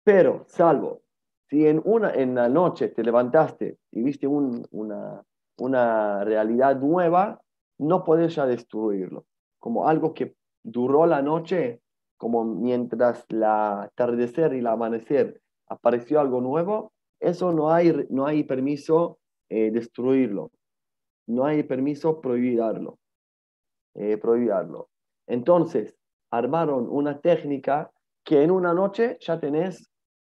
Pero, 0.04 0.44
salvo, 0.46 1.02
si 1.48 1.66
en, 1.66 1.80
una, 1.84 2.12
en 2.12 2.34
la 2.34 2.48
noche 2.48 2.88
te 2.88 3.02
levantaste 3.02 3.78
y 3.90 4.02
viste 4.02 4.26
una, 4.26 5.22
una 5.56 6.24
realidad 6.24 6.76
nueva, 6.78 7.40
no 7.78 8.04
puedes 8.04 8.34
ya 8.34 8.46
destruirlo. 8.46 9.24
como 9.58 9.88
algo 9.88 10.12
que 10.12 10.34
duró 10.64 11.06
la 11.06 11.22
noche, 11.22 11.80
como 12.16 12.44
mientras 12.44 13.24
la 13.28 13.82
atardecer 13.82 14.54
y 14.54 14.58
el 14.58 14.66
amanecer 14.66 15.40
apareció 15.68 16.20
algo 16.20 16.40
nuevo, 16.40 16.92
eso 17.20 17.52
no 17.52 17.72
hay, 17.72 18.06
no 18.10 18.26
hay 18.26 18.44
permiso 18.44 19.18
eh, 19.48 19.70
destruirlo, 19.70 20.50
no 21.26 21.44
hay 21.44 21.62
permiso 21.62 22.20
prohibirlo, 22.20 22.98
eh, 23.94 24.16
prohibirlo. 24.16 24.88
Entonces, 25.26 25.96
armaron 26.30 26.88
una 26.88 27.20
técnica 27.20 27.90
que 28.24 28.42
en 28.42 28.50
una 28.50 28.72
noche 28.72 29.16
ya 29.20 29.38
tenés 29.38 29.90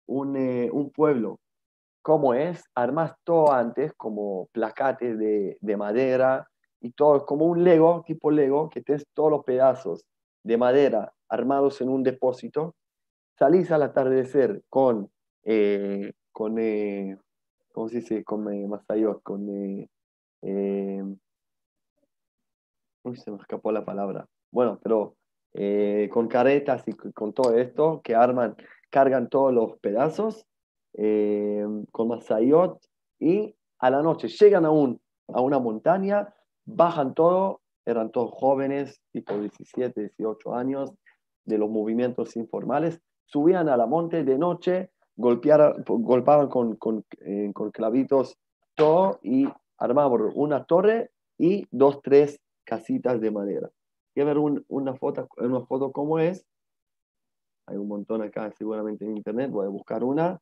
un, 0.07 0.35
eh, 0.35 0.69
un 0.71 0.91
pueblo. 0.91 1.39
¿Cómo 2.01 2.33
es? 2.33 2.63
Armas 2.75 3.13
todo 3.23 3.51
antes, 3.51 3.93
como 3.93 4.47
placates 4.53 5.17
de, 5.17 5.57
de 5.59 5.77
madera 5.77 6.47
y 6.79 6.91
todo, 6.91 7.25
como 7.25 7.45
un 7.45 7.63
Lego, 7.63 8.03
tipo 8.05 8.31
Lego, 8.31 8.69
que 8.69 8.81
tenés 8.81 9.05
todos 9.13 9.31
los 9.31 9.43
pedazos 9.43 10.05
de 10.43 10.57
madera 10.57 11.13
armados 11.27 11.81
en 11.81 11.89
un 11.89 12.03
depósito. 12.03 12.75
Salís 13.37 13.71
al 13.71 13.83
atardecer 13.83 14.63
con, 14.69 15.09
eh, 15.43 16.13
con 16.31 16.57
eh, 16.59 17.17
¿cómo 17.73 17.89
se 17.89 17.97
dice? 17.97 18.23
Con 18.23 18.69
Masayot, 18.69 19.21
con... 19.23 19.87
Eh, 23.13 23.17
se 23.17 23.31
me 23.31 23.37
escapó 23.37 23.71
la 23.71 23.85
palabra. 23.85 24.27
Bueno, 24.51 24.79
pero 24.81 25.15
eh, 25.53 26.09
con 26.11 26.27
caretas 26.27 26.87
y 26.87 26.93
con 26.93 27.33
todo 27.33 27.55
esto 27.57 28.01
que 28.03 28.15
arman, 28.15 28.55
cargan 28.89 29.29
todos 29.29 29.53
los 29.53 29.77
pedazos 29.79 30.45
eh, 30.93 31.65
con 31.91 32.07
Masayot 32.07 32.79
y 33.19 33.55
a 33.79 33.89
la 33.89 34.01
noche 34.01 34.27
llegan 34.27 34.65
a, 34.65 34.71
un, 34.71 34.99
a 35.27 35.41
una 35.41 35.59
montaña, 35.59 36.33
bajan 36.65 37.13
todo, 37.13 37.61
eran 37.85 38.11
todos 38.11 38.31
jóvenes, 38.31 39.01
tipo 39.11 39.37
17, 39.37 40.01
18 40.17 40.55
años, 40.55 40.93
de 41.45 41.57
los 41.57 41.69
movimientos 41.69 42.35
informales, 42.35 42.99
subían 43.25 43.69
a 43.69 43.77
la 43.77 43.85
monte 43.85 44.23
de 44.23 44.37
noche, 44.37 44.91
golpeaban 45.15 46.49
con, 46.49 46.75
con, 46.75 47.05
eh, 47.21 47.51
con 47.53 47.71
clavitos 47.71 48.37
todo 48.75 49.19
y 49.23 49.47
armaban 49.77 50.31
una 50.35 50.65
torre 50.65 51.11
y 51.37 51.65
dos, 51.71 52.01
tres 52.01 52.39
casitas 52.67 53.19
de 53.21 53.31
madera 53.31 53.71
ver 54.23 54.37
una, 54.37 54.95
foto, 54.95 55.27
una 55.37 55.65
foto 55.65 55.91
como 55.91 56.19
es. 56.19 56.45
Hay 57.67 57.77
un 57.77 57.87
montón 57.87 58.21
acá 58.21 58.51
seguramente 58.51 59.05
en 59.05 59.17
internet, 59.17 59.51
voy 59.51 59.65
a 59.65 59.69
buscar 59.69 60.03
una. 60.03 60.39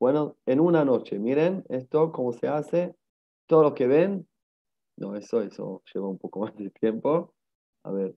Bueno, 0.00 0.36
en 0.46 0.60
una 0.60 0.84
noche, 0.84 1.18
miren 1.18 1.64
esto, 1.68 2.12
cómo 2.12 2.32
se 2.32 2.48
hace, 2.48 2.94
todo 3.46 3.62
lo 3.62 3.74
que 3.74 3.86
ven. 3.86 4.28
No, 4.96 5.16
eso, 5.16 5.42
eso 5.42 5.82
lleva 5.92 6.08
un 6.08 6.18
poco 6.18 6.40
más 6.44 6.56
de 6.56 6.70
tiempo. 6.70 7.34
A 7.84 7.92
ver. 7.92 8.16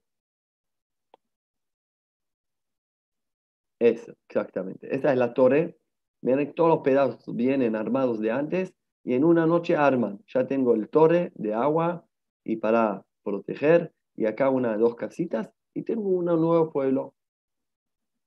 Eso, 3.79 4.13
exactamente. 4.27 4.93
Esta 4.93 5.11
es 5.11 5.17
la 5.17 5.33
torre. 5.33 5.77
Miren, 6.21 6.53
todos 6.53 6.69
los 6.69 6.79
pedazos 6.81 7.35
vienen 7.35 7.75
armados 7.75 8.19
de 8.19 8.31
antes 8.31 8.73
y 9.03 9.13
en 9.15 9.23
una 9.23 9.45
noche 9.45 9.75
arman. 9.75 10.23
Ya 10.27 10.47
tengo 10.47 10.73
el 10.73 10.89
torre 10.89 11.31
de 11.35 11.53
agua 11.53 12.05
y 12.43 12.57
para 12.57 13.05
proteger, 13.23 13.93
y 14.15 14.25
acá 14.25 14.49
una, 14.49 14.77
dos 14.77 14.95
casitas, 14.95 15.51
y 15.73 15.83
tengo 15.83 16.09
un 16.09 16.25
nuevo 16.25 16.71
pueblo. 16.71 17.13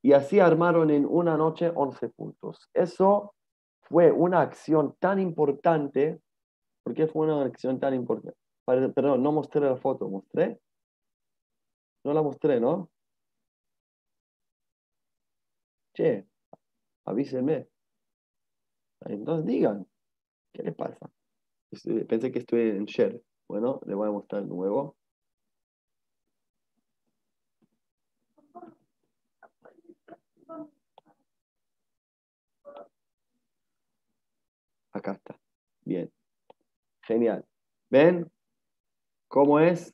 Y 0.01 0.13
así 0.13 0.39
armaron 0.39 0.91
en 0.91 1.05
una 1.05 1.37
noche 1.37 1.71
11 1.73 2.09
puntos. 2.09 2.69
Eso 2.73 3.33
fue 3.81 4.11
una 4.11 4.41
acción 4.41 4.95
tan 4.99 5.19
importante. 5.19 6.19
¿Por 6.83 6.93
qué 6.93 7.07
fue 7.07 7.25
una 7.25 7.43
acción 7.45 7.79
tan 7.79 7.93
importante? 7.93 8.37
Perdón, 8.65 9.23
no 9.23 9.31
mostré 9.31 9.61
la 9.61 9.77
foto, 9.77 10.09
¿mostré? 10.09 10.59
No 12.03 12.13
la 12.13 12.21
mostré, 12.21 12.59
¿no? 12.59 12.89
Che, 15.95 16.27
avísenme. 17.05 17.67
Entonces 19.01 19.45
digan. 19.45 19.87
¿Qué 20.55 20.63
les 20.63 20.73
pasa? 20.73 21.11
Pensé 22.07 22.31
que 22.31 22.39
estoy 22.39 22.61
en 22.69 22.85
share. 22.85 23.21
Bueno, 23.45 23.81
le 23.85 23.93
voy 23.93 24.07
a 24.07 24.11
mostrar 24.11 24.43
de 24.43 24.47
nuevo. 24.47 24.95
Acá 34.93 35.11
está. 35.11 35.37
Bien. 35.83 36.09
Genial. 37.01 37.45
¿Ven 37.89 38.31
cómo 39.27 39.59
es? 39.59 39.93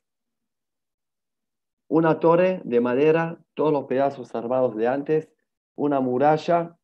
Una 1.88 2.20
torre 2.20 2.62
de 2.64 2.80
madera, 2.80 3.42
todos 3.54 3.72
los 3.72 3.86
pedazos 3.86 4.32
armados 4.36 4.76
de 4.76 4.86
antes, 4.86 5.28
una 5.74 5.98
muralla 5.98 6.78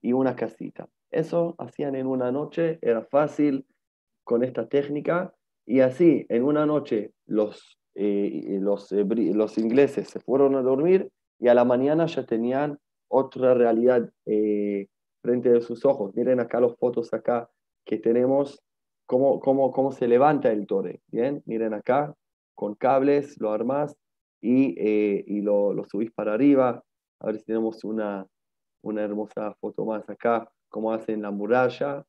y 0.00 0.12
una 0.12 0.36
casita. 0.36 0.88
Eso 1.10 1.54
hacían 1.58 1.94
en 1.94 2.06
una 2.06 2.32
noche, 2.32 2.78
era 2.82 3.02
fácil 3.04 3.66
con 4.24 4.42
esta 4.42 4.68
técnica. 4.68 5.32
Y 5.64 5.80
así, 5.80 6.26
en 6.28 6.44
una 6.44 6.66
noche, 6.66 7.12
los, 7.26 7.78
eh, 7.94 8.58
los, 8.60 8.92
eh, 8.92 9.04
los 9.04 9.58
ingleses 9.58 10.08
se 10.08 10.20
fueron 10.20 10.56
a 10.56 10.62
dormir 10.62 11.10
y 11.38 11.48
a 11.48 11.54
la 11.54 11.64
mañana 11.64 12.06
ya 12.06 12.24
tenían 12.24 12.78
otra 13.08 13.54
realidad 13.54 14.10
eh, 14.26 14.88
frente 15.22 15.50
de 15.50 15.60
sus 15.60 15.84
ojos. 15.84 16.14
Miren 16.14 16.40
acá 16.40 16.60
las 16.60 16.76
fotos 16.76 17.12
acá 17.14 17.48
que 17.84 17.98
tenemos, 17.98 18.60
cómo, 19.06 19.40
cómo, 19.40 19.70
cómo 19.70 19.92
se 19.92 20.08
levanta 20.08 20.50
el 20.50 20.66
torre. 20.66 21.00
Bien, 21.06 21.42
miren 21.46 21.74
acá, 21.74 22.14
con 22.54 22.74
cables 22.74 23.40
lo 23.40 23.52
armás 23.52 23.96
y, 24.40 24.74
y 24.80 25.40
lo, 25.40 25.72
lo, 25.72 25.84
subís 25.84 26.10
para 26.10 26.34
arriba. 26.34 26.82
A 27.20 27.26
ver 27.26 27.38
si 27.38 27.44
tenemos 27.44 27.84
una, 27.84 28.26
una 28.82 29.02
hermosa 29.02 29.54
foto 29.60 29.84
más 29.84 30.08
acá 30.08 30.50
como 30.68 30.92
hacen 30.92 31.22
la 31.22 31.30
muralla. 31.30 32.04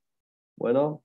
Bueno, 0.57 1.03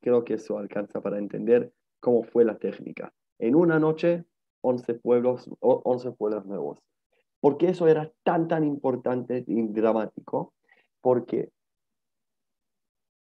creo 0.00 0.24
que 0.24 0.34
eso 0.34 0.58
alcanza 0.58 1.00
para 1.00 1.18
entender 1.18 1.72
cómo 2.00 2.24
fue 2.24 2.44
la 2.44 2.58
técnica. 2.58 3.12
En 3.38 3.54
una 3.54 3.78
noche, 3.78 4.24
11 4.62 4.94
pueblos, 4.94 5.50
11 5.60 6.12
pueblos 6.12 6.46
nuevos. 6.46 6.78
¿Por 7.40 7.56
qué 7.56 7.70
eso 7.70 7.88
era 7.88 8.10
tan, 8.22 8.46
tan 8.48 8.64
importante 8.64 9.44
y 9.46 9.62
dramático? 9.68 10.54
Porque 11.00 11.50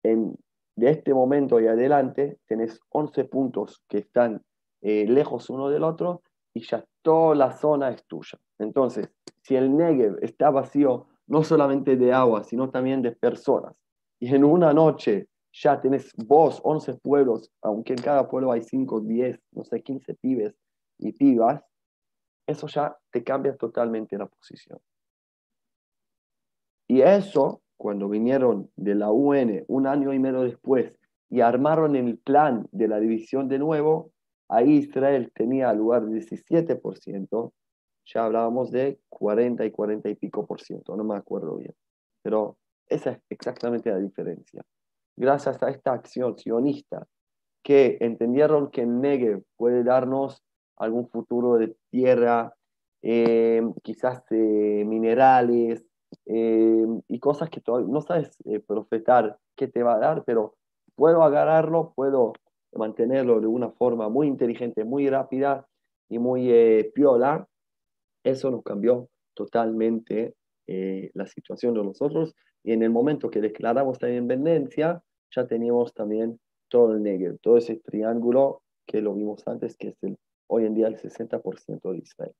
en, 0.03 0.35
de 0.75 0.89
este 0.89 1.13
momento 1.13 1.59
y 1.59 1.67
adelante 1.67 2.39
tenés 2.47 2.79
11 2.89 3.25
puntos 3.25 3.83
que 3.87 3.99
están 3.99 4.41
eh, 4.81 5.05
lejos 5.07 5.49
uno 5.49 5.69
del 5.69 5.83
otro 5.83 6.21
y 6.53 6.61
ya 6.61 6.85
toda 7.01 7.35
la 7.35 7.51
zona 7.51 7.89
es 7.89 8.05
tuya. 8.05 8.39
Entonces, 8.59 9.09
si 9.41 9.55
el 9.55 9.75
Negev 9.75 10.17
está 10.21 10.49
vacío 10.49 11.07
no 11.27 11.43
solamente 11.43 11.95
de 11.95 12.13
agua, 12.13 12.43
sino 12.43 12.69
también 12.69 13.01
de 13.01 13.11
personas. 13.11 13.75
Y 14.19 14.33
en 14.33 14.43
una 14.43 14.73
noche 14.73 15.27
ya 15.51 15.79
tenés 15.79 16.13
vos 16.15 16.59
11 16.63 16.95
pueblos, 16.95 17.51
aunque 17.61 17.93
en 17.93 18.01
cada 18.01 18.27
pueblo 18.27 18.51
hay 18.51 18.61
5, 18.61 19.01
10, 19.01 19.39
no 19.51 19.63
sé, 19.63 19.81
15 19.81 20.13
pibes 20.15 20.55
y 20.97 21.11
pibas, 21.11 21.63
eso 22.47 22.67
ya 22.67 22.95
te 23.11 23.23
cambia 23.23 23.55
totalmente 23.55 24.17
la 24.17 24.27
posición. 24.27 24.79
Y 26.87 27.01
eso, 27.01 27.61
cuando 27.75 28.07
vinieron 28.07 28.71
de 28.75 28.95
la 28.95 29.11
UN 29.11 29.65
un 29.67 29.87
año 29.87 30.13
y 30.13 30.19
medio 30.19 30.41
después 30.41 30.93
y 31.29 31.41
armaron 31.41 31.95
el 31.95 32.17
plan 32.17 32.67
de 32.71 32.87
la 32.87 32.99
división 32.99 33.49
de 33.49 33.59
nuevo, 33.59 34.11
ahí 34.47 34.77
Israel 34.77 35.31
tenía 35.35 35.73
lugar 35.73 36.03
17%, 36.03 37.51
ya 38.07 38.25
hablábamos 38.25 38.71
de 38.71 38.99
40 39.09 39.65
y 39.65 39.71
40 39.71 40.09
y 40.09 40.15
pico 40.15 40.45
por 40.45 40.61
ciento, 40.61 40.95
no 40.95 41.03
me 41.03 41.15
acuerdo 41.15 41.57
bien. 41.57 41.73
Pero 42.21 42.57
esa 42.87 43.11
es 43.11 43.19
exactamente 43.29 43.91
la 43.91 43.99
diferencia. 43.99 44.63
Gracias 45.17 45.61
a 45.61 45.69
esta 45.69 45.93
acción 45.93 46.37
sionista, 46.37 47.05
que 47.63 47.97
entendieron 47.99 48.71
que 48.71 48.85
Negev 48.85 49.43
puede 49.57 49.83
darnos 49.83 50.41
algún 50.77 51.09
futuro 51.09 51.57
de 51.57 51.75
tierra, 51.89 52.53
eh, 53.01 53.61
quizás 53.83 54.23
de 54.29 54.85
minerales 54.87 55.83
eh, 56.25 56.85
y 57.07 57.19
cosas 57.19 57.49
que 57.49 57.59
todavía 57.59 57.91
no 57.91 58.01
sabes 58.01 58.37
eh, 58.45 58.59
profetar 58.59 59.37
qué 59.55 59.67
te 59.67 59.83
va 59.83 59.95
a 59.95 59.99
dar, 59.99 60.23
pero 60.23 60.55
puedo 60.95 61.23
agarrarlo, 61.23 61.93
puedo 61.95 62.33
mantenerlo 62.73 63.41
de 63.41 63.47
una 63.47 63.69
forma 63.71 64.07
muy 64.07 64.27
inteligente, 64.27 64.85
muy 64.85 65.09
rápida 65.09 65.67
y 66.09 66.19
muy 66.19 66.49
piola 66.93 67.47
eso 68.29 68.51
nos 68.51 68.63
cambió 68.63 69.09
totalmente 69.33 70.35
eh, 70.67 71.11
la 71.13 71.27
situación 71.27 71.73
de 71.73 71.83
nosotros. 71.83 72.35
Y 72.63 72.73
en 72.73 72.83
el 72.83 72.89
momento 72.89 73.29
que 73.29 73.41
declaramos 73.41 74.01
la 74.01 74.09
independencia, 74.09 75.01
ya 75.35 75.47
teníamos 75.47 75.93
también 75.93 76.39
todo 76.69 76.93
el 76.93 77.03
negro, 77.03 77.37
todo 77.41 77.57
ese 77.57 77.77
triángulo 77.77 78.61
que 78.85 79.01
lo 79.01 79.13
vimos 79.13 79.47
antes, 79.47 79.77
que 79.77 79.89
es 79.89 80.03
el, 80.03 80.17
hoy 80.47 80.65
en 80.65 80.73
día 80.73 80.87
el 80.87 80.97
60% 80.97 81.91
de 81.91 81.97
Israel. 81.97 82.33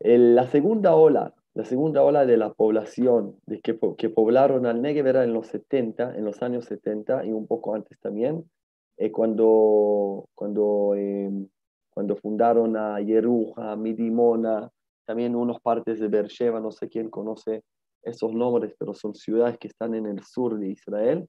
la 0.00 0.46
segunda 0.48 0.94
ola 0.94 1.34
La 1.54 1.64
segunda 1.64 2.02
ola 2.02 2.24
de 2.24 2.36
la 2.36 2.52
población 2.52 3.36
de 3.46 3.60
que, 3.60 3.78
que 3.98 4.10
poblaron 4.10 4.66
al 4.66 4.80
Negev 4.80 5.06
era 5.06 5.24
en 5.24 5.32
los 5.32 5.48
70, 5.48 6.16
en 6.16 6.24
los 6.24 6.42
años 6.42 6.64
70 6.66 7.26
y 7.26 7.32
un 7.32 7.46
poco 7.46 7.74
antes 7.74 7.98
también, 8.00 8.48
eh, 8.96 9.10
cuando, 9.10 10.28
cuando, 10.34 10.94
em, 10.94 11.48
cuando 11.94 12.16
fundaron 12.16 12.76
a 12.76 13.00
Yeruja, 13.00 13.76
Midimona, 13.76 14.70
también 15.06 15.36
unos 15.36 15.60
partes 15.60 16.00
de 16.00 16.08
Beersheba, 16.08 16.60
no 16.60 16.70
sé 16.70 16.88
quién 16.88 17.10
conoce 17.10 17.62
esos 18.02 18.32
nombres, 18.32 18.74
pero 18.78 18.94
son 18.94 19.14
ciudades 19.14 19.58
que 19.58 19.68
están 19.68 19.94
en 19.94 20.06
el 20.06 20.22
sur 20.22 20.58
de 20.58 20.68
Israel. 20.68 21.28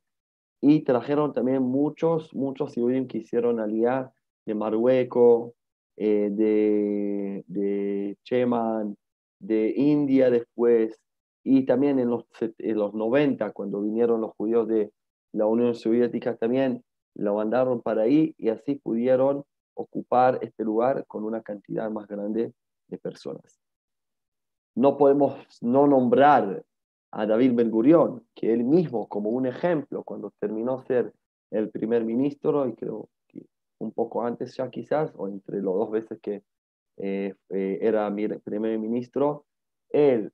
Y 0.62 0.82
trajeron 0.82 1.34
también 1.34 1.62
muchos, 1.63 2.34
muchos 2.34 2.73
judíos 2.73 3.08
que 3.08 3.19
hicieron 3.19 3.60
aliyah 3.60 4.12
de 4.45 4.56
Marruecos, 4.56 5.52
eh, 5.97 6.30
de, 6.32 7.43
de 7.47 8.17
Cheman, 8.23 8.95
de 9.39 9.73
India 9.76 10.30
después, 10.30 10.97
y 11.43 11.65
también 11.65 11.99
en 11.99 12.10
los, 12.10 12.26
en 12.39 12.78
los 12.78 12.93
90, 12.93 13.52
cuando 13.52 13.82
vinieron 13.82 14.21
los 14.21 14.32
judíos 14.38 14.67
de 14.67 14.91
la 15.34 15.45
Unión 15.45 15.76
Soviética, 15.76 16.38
también 16.38 16.84
lo 17.15 17.36
mandaron 17.36 17.82
para 17.82 18.04
ahí 18.04 18.34
y 18.38 18.49
así 18.49 18.76
pudieron 18.76 19.43
ocupar 19.76 20.40
este 20.42 20.64
lugar 20.64 21.06
con 21.08 21.24
una 21.24 21.42
cantidad 21.42 21.90
más 21.90 22.08
grande 22.08 22.54
de 22.88 22.98
personas. 22.98 23.60
No 24.76 24.98
podemos 24.98 25.36
no 25.62 25.88
nombrar 25.88 26.64
a 27.12 27.26
David 27.26 27.54
Ben 27.54 27.72
que 28.34 28.54
él 28.54 28.64
mismo, 28.64 29.08
como 29.08 29.30
un 29.30 29.46
ejemplo, 29.46 30.04
cuando 30.04 30.34
terminó 30.40 30.82
ser 30.82 31.14
el 31.52 31.70
primer 31.70 32.04
ministro, 32.04 32.68
y 32.68 32.74
creo 32.74 33.10
que 33.28 33.46
un 33.80 33.92
poco 33.92 34.24
antes 34.24 34.56
ya 34.56 34.70
quizás, 34.70 35.14
o 35.16 35.28
entre 35.28 35.58
las 35.58 35.66
dos 35.66 35.92
veces 35.92 36.20
que 36.20 36.44
eh, 36.98 37.36
eh, 37.50 37.80
era 37.82 38.12
primer 38.44 38.80
ministro, 38.80 39.46
él 39.90 40.32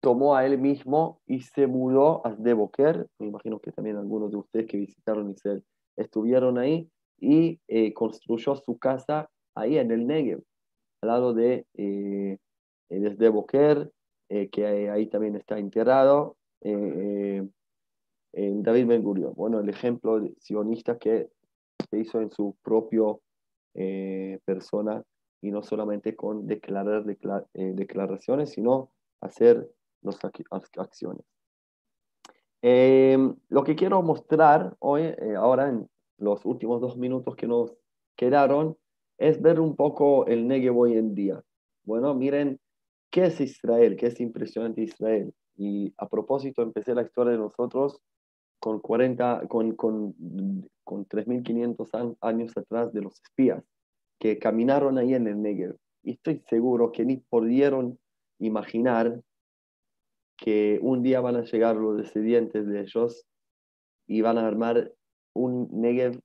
tomó 0.00 0.34
a 0.36 0.44
él 0.44 0.58
mismo 0.58 1.22
y 1.26 1.40
se 1.40 1.66
mudó 1.66 2.26
a 2.26 2.34
Deboker, 2.34 3.08
me 3.18 3.26
imagino 3.26 3.58
que 3.58 3.72
también 3.72 3.96
algunos 3.96 4.30
de 4.30 4.36
ustedes 4.36 4.66
que 4.66 4.76
visitaron 4.76 5.30
Israel 5.30 5.64
estuvieron 5.96 6.58
ahí, 6.58 6.90
y 7.18 7.60
eh, 7.68 7.92
construyó 7.92 8.56
su 8.56 8.78
casa 8.78 9.30
ahí 9.54 9.78
en 9.78 9.90
el 9.90 10.06
Negev, 10.06 10.42
al 11.02 11.08
lado 11.08 11.34
de 11.34 11.66
eh, 11.74 12.38
Deboker, 12.88 13.90
que 14.50 14.90
ahí 14.90 15.06
también 15.06 15.36
está 15.36 15.58
enterrado, 15.58 16.36
en 16.60 17.52
David 18.32 18.86
Ben 18.86 19.02
Gurion. 19.02 19.32
Bueno, 19.34 19.60
el 19.60 19.68
ejemplo 19.68 20.20
sionista 20.40 20.98
que 20.98 21.28
se 21.88 21.98
hizo 22.00 22.20
en 22.20 22.32
su 22.32 22.56
propio 22.62 23.20
persona 24.44 25.04
y 25.44 25.50
no 25.50 25.62
solamente 25.62 26.16
con 26.16 26.46
declarar 26.46 27.04
eh, 27.52 27.72
declaraciones, 27.74 28.48
sino 28.48 28.90
hacer 29.20 29.70
las 30.00 30.18
acciones. 30.78 31.22
Em, 32.62 33.36
lo 33.50 33.62
que 33.62 33.76
quiero 33.76 34.00
mostrar 34.00 34.74
hoy, 34.78 35.02
eh, 35.02 35.34
ahora 35.36 35.68
en 35.68 35.86
los 36.18 36.44
últimos 36.44 36.80
dos 36.80 36.96
minutos 36.96 37.36
que 37.36 37.46
nos 37.46 37.74
quedaron, 38.16 38.76
es 39.18 39.40
ver 39.40 39.60
un 39.60 39.76
poco 39.76 40.26
el 40.26 40.46
Negev 40.48 40.76
hoy 40.76 40.94
en 40.94 41.14
día. 41.14 41.42
Bueno, 41.84 42.14
miren 42.14 42.58
qué 43.10 43.26
es 43.26 43.40
Israel, 43.40 43.96
qué 43.96 44.06
es 44.06 44.20
impresionante 44.20 44.82
Israel. 44.82 45.32
Y 45.56 45.94
a 45.98 46.08
propósito, 46.08 46.62
empecé 46.62 46.94
la 46.94 47.02
historia 47.02 47.32
de 47.32 47.38
nosotros 47.38 48.00
con, 48.58 48.80
40, 48.80 49.46
con, 49.48 49.76
con, 49.76 50.14
con 50.82 51.06
3.500 51.06 52.16
años 52.20 52.56
atrás 52.56 52.92
de 52.92 53.02
los 53.02 53.20
espías 53.22 53.62
que 54.18 54.38
caminaron 54.38 54.98
ahí 54.98 55.14
en 55.14 55.26
el 55.26 55.40
Negev. 55.40 55.76
Y 56.02 56.12
estoy 56.12 56.42
seguro 56.48 56.92
que 56.92 57.04
ni 57.04 57.18
pudieron 57.18 57.98
imaginar 58.38 59.20
que 60.36 60.78
un 60.82 61.02
día 61.02 61.20
van 61.20 61.36
a 61.36 61.44
llegar 61.44 61.76
los 61.76 61.96
descendientes 61.96 62.66
de 62.66 62.80
ellos 62.80 63.26
y 64.06 64.20
van 64.20 64.38
a 64.38 64.46
armar 64.46 64.92
un 65.34 65.68
Negev 65.70 66.20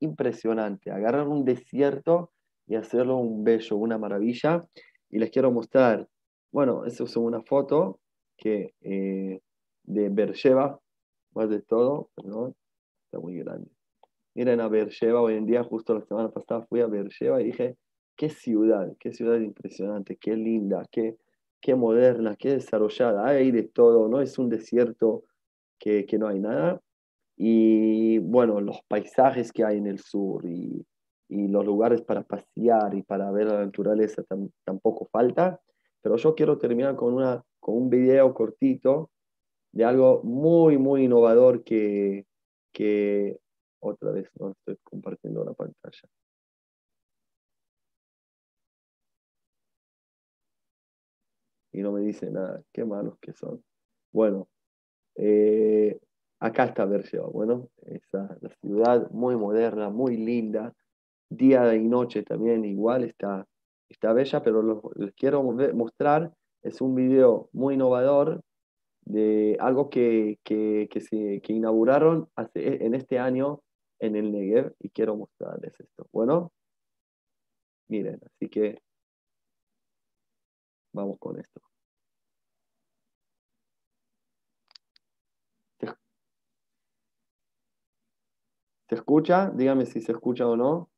impresionante, 0.00 0.90
agarrar 0.90 1.26
un 1.26 1.44
desierto 1.44 2.32
y 2.66 2.76
hacerlo 2.76 3.16
un 3.16 3.44
bello, 3.44 3.76
una 3.76 3.98
maravilla. 3.98 4.66
Y 5.10 5.18
les 5.18 5.30
quiero 5.30 5.50
mostrar, 5.50 6.06
bueno, 6.52 6.84
eso 6.84 7.04
es 7.04 7.16
una 7.16 7.42
foto 7.42 8.00
que, 8.36 8.74
eh, 8.82 9.40
de 9.84 10.08
Beersheba, 10.10 10.78
más 11.34 11.48
de 11.48 11.62
todo, 11.62 12.10
perdón, 12.14 12.54
está 13.04 13.18
muy 13.18 13.38
grande. 13.38 13.70
Miren 14.34 14.60
a 14.60 14.68
Beersheba 14.68 15.20
hoy 15.20 15.34
en 15.34 15.46
día, 15.46 15.64
justo 15.64 15.94
la 15.94 16.02
semana 16.02 16.30
pasada 16.30 16.66
fui 16.66 16.80
a 16.80 16.86
Beersheba 16.86 17.40
y 17.40 17.46
dije, 17.46 17.76
qué 18.16 18.28
ciudad, 18.28 18.94
qué 19.00 19.12
ciudad 19.12 19.40
impresionante, 19.40 20.16
qué 20.16 20.36
linda, 20.36 20.86
qué, 20.90 21.16
qué 21.60 21.74
moderna, 21.74 22.36
qué 22.36 22.50
desarrollada, 22.50 23.26
hay 23.26 23.50
de 23.50 23.64
todo, 23.64 24.08
no 24.08 24.20
es 24.20 24.38
un 24.38 24.48
desierto 24.48 25.24
que, 25.78 26.04
que 26.06 26.18
no 26.18 26.28
hay 26.28 26.38
nada. 26.38 26.80
Y 27.40 28.18
bueno, 28.18 28.60
los 28.60 28.82
paisajes 28.88 29.52
que 29.52 29.64
hay 29.64 29.78
en 29.78 29.86
el 29.86 30.00
sur 30.00 30.44
y, 30.44 30.84
y 31.28 31.46
los 31.46 31.64
lugares 31.64 32.02
para 32.02 32.24
pasear 32.24 32.94
y 32.94 33.02
para 33.04 33.30
ver 33.30 33.46
la 33.46 33.64
naturaleza 33.64 34.24
tampoco 34.64 35.06
falta. 35.06 35.60
Pero 36.02 36.16
yo 36.16 36.34
quiero 36.34 36.58
terminar 36.58 36.96
con, 36.96 37.14
una, 37.14 37.44
con 37.60 37.76
un 37.76 37.90
video 37.90 38.34
cortito 38.34 39.10
de 39.72 39.84
algo 39.84 40.20
muy, 40.24 40.78
muy 40.78 41.04
innovador 41.04 41.62
que, 41.62 42.26
que 42.72 43.38
otra 43.80 44.10
vez 44.10 44.28
no 44.40 44.50
estoy 44.50 44.76
compartiendo 44.82 45.44
la 45.44 45.52
pantalla. 45.52 46.08
Y 51.72 51.82
no 51.82 51.92
me 51.92 52.00
dice 52.00 52.30
nada. 52.32 52.64
Qué 52.72 52.84
malos 52.84 53.16
que 53.20 53.32
son. 53.32 53.62
Bueno, 54.10 54.48
eh, 55.14 56.00
acá 56.40 56.64
está 56.64 56.84
Bergeva. 56.84 57.28
Bueno, 57.28 57.68
esa, 57.86 58.36
la 58.40 58.50
ciudad 58.60 59.10
muy 59.10 59.36
moderna, 59.36 59.90
muy 59.90 60.16
linda. 60.16 60.74
Día 61.30 61.74
y 61.74 61.86
noche 61.86 62.22
también 62.22 62.64
igual 62.64 63.04
está, 63.04 63.46
está 63.88 64.12
bella, 64.12 64.42
pero 64.42 64.62
lo, 64.62 64.90
les 64.96 65.12
quiero 65.14 65.42
mostrar. 65.42 66.32
Es 66.62 66.80
un 66.80 66.94
video 66.94 67.48
muy 67.52 67.74
innovador 67.74 68.42
de 69.02 69.56
algo 69.60 69.88
que, 69.90 70.38
que, 70.44 70.88
que, 70.90 71.00
se, 71.00 71.40
que 71.40 71.52
inauguraron 71.52 72.28
hace, 72.34 72.84
en 72.84 72.94
este 72.94 73.18
año 73.18 73.62
en 74.00 74.16
el 74.16 74.32
Negev 74.32 74.74
y 74.80 74.90
quiero 74.90 75.16
mostrarles 75.16 75.78
esto. 75.78 76.06
Bueno, 76.12 76.52
miren, 77.88 78.20
así 78.24 78.48
que 78.48 78.80
vamos 80.92 81.18
con 81.18 81.38
esto. 81.38 81.60
¿Se 88.88 88.94
escucha? 88.94 89.50
Dígame 89.54 89.84
si 89.84 90.00
se 90.00 90.12
escucha 90.12 90.46
o 90.46 90.56
no. 90.56 90.88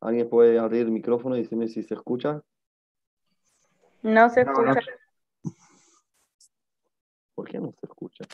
¿Alguien 0.00 0.30
puede 0.30 0.58
abrir 0.58 0.82
el 0.82 0.90
micrófono 0.90 1.36
y 1.36 1.42
decirme 1.42 1.68
si 1.68 1.82
se 1.82 1.92
escucha? 1.92 2.40
No 4.02 4.30
se 4.30 4.40
escucha. 4.40 4.80
¿Por 7.34 7.48
qué 7.48 7.58
no 7.58 7.70
se 7.72 7.86
escucha? 7.86 8.24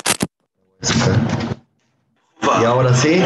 Y 2.61 2.65
ahora 2.65 2.95
sí. 2.95 3.21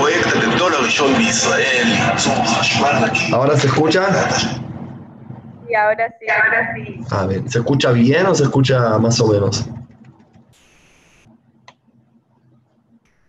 ¿Ahora 3.33 3.56
se 3.56 3.66
escucha? 3.66 4.09
Y 5.68 5.74
ahora 5.74 6.16
sí, 6.18 6.26
ahora 6.30 6.74
sí. 6.74 7.00
A 7.11 7.26
ver, 7.26 7.48
¿se 7.50 7.59
escucha 7.59 7.92
bien 7.92 8.24
o 8.26 8.35
se 8.35 8.44
escucha 8.44 8.98
más 8.98 9.20
o 9.20 9.28
menos? 9.28 9.68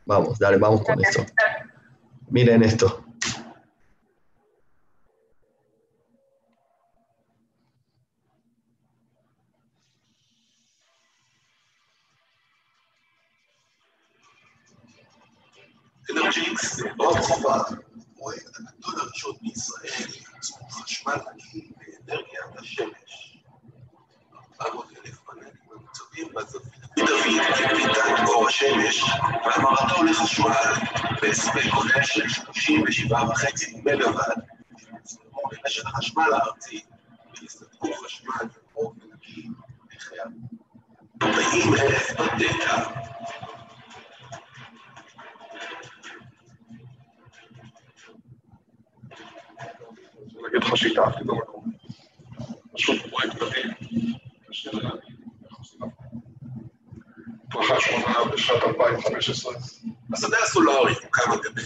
Vamos, 0.05 0.39
dale, 0.39 0.57
vamos 0.57 0.83
con 0.83 0.99
esto. 1.03 1.25
Miren 2.30 2.62
esto. 2.62 3.06
אנרג'יקס 16.10 16.76
זה 16.76 16.88
לא 16.98 17.18
הצבא, 17.18 17.62
הפרויקט 18.12 18.56
הגדול 18.56 19.00
הראשון 19.00 19.36
בישראל 19.42 20.08
לייצור 20.08 20.70
חשמל 20.70 21.16
נקי 21.36 21.70
באנרגיית 22.06 22.58
השמש. 22.58 23.09
ממוצבים 26.17 26.33
בזווית. 26.33 26.81
דוד 26.95 27.21
פיתה 27.75 28.23
את 28.23 28.29
אור 28.29 28.47
השמש 28.47 29.03
והמרתו 29.45 30.03
לחשמל 30.03 30.51
בהספק 31.21 31.63
כולל 31.73 32.03
של 32.03 32.21
37.5 32.21 33.15
מגוואט 33.83 34.37
שיצטרכו 34.77 35.41
במשך 35.51 35.87
החשמל 35.87 36.33
הארצי 36.33 36.81
ויספקו 37.41 37.93
חשמל 37.93 38.47
באופן 38.73 38.99
נקי 39.13 39.47
בכ 39.95 40.11
40 41.23 41.73
אלף 41.73 42.11
אב. 42.19 42.91
להגיד 50.41 50.63
לך 50.63 50.77
שיטה. 50.77 51.03
פשוט 52.73 53.01
פרויקט 53.09 53.35
מדהים, 53.35 53.80
שמונה 57.81 58.31
בשנת 58.33 58.63
2015. 58.63 59.53
השדה 60.13 60.37
הסולארי 60.43 60.93
הוקם 61.03 61.31
על 61.31 61.39
גבי 61.43 61.61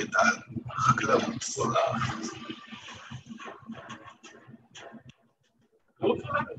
את 0.00 0.08
החקלאות 0.70 1.40
צולחת. 1.40 2.38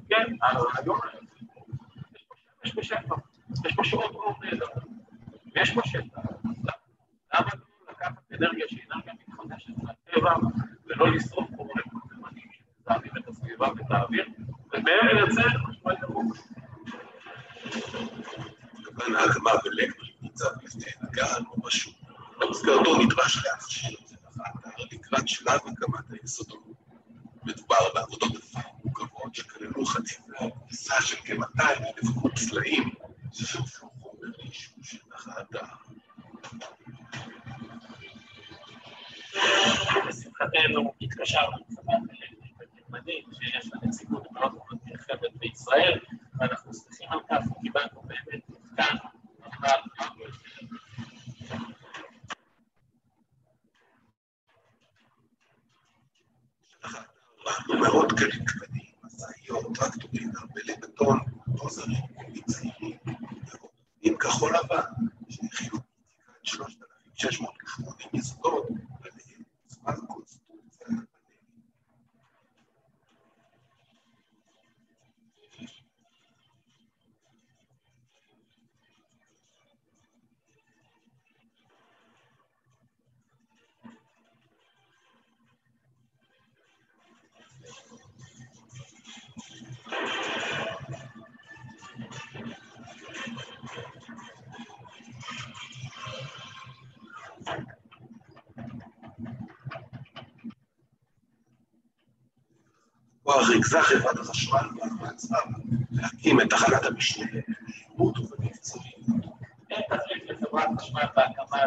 כן, 0.10 0.36
אה, 0.44 0.54
לא, 0.54 0.66
היום 0.74 0.99
כבר 103.30 103.42
ריכזה 103.50 103.82
חברת 103.82 104.20
החשמל 104.20 104.60
רב 104.60 105.10
להקים 105.92 106.42
את 106.42 106.50
תחנת 106.50 106.86
המשנה 106.86 107.26
ללימוד 107.26 108.18
ובמקצועיות. 108.20 108.96
אין 109.72 109.82
תחליף 109.90 110.24
לחברת 110.30 110.70
חשמל 110.80 111.06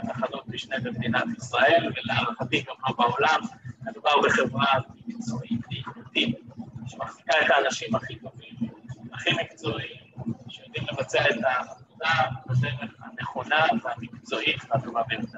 תחנות 0.09 0.49
משנה 0.49 0.77
במדינת 0.83 1.25
ישראל, 1.39 1.93
ולהערכתי 1.97 2.61
גם 2.61 2.75
לא 2.89 2.95
בעולם. 2.99 3.41
מדובר 3.83 4.11
בחברה 4.25 4.67
מקצועית 5.07 5.61
ואיכותית, 5.71 6.37
שמחזיקה 6.87 7.33
את 7.47 7.51
האנשים 7.51 7.95
הכי 7.95 8.17
טובים, 8.17 8.55
הכי 9.13 9.31
מקצועיים, 9.43 9.97
שיודעים 10.49 10.85
לבצע 10.93 11.31
את 11.31 11.37
העבודה 11.45 12.31
בדרך 12.47 12.91
הנכונה 13.01 13.67
והמקצועית 13.85 14.63
והטובה 14.71 15.03
ביותר. 15.09 15.32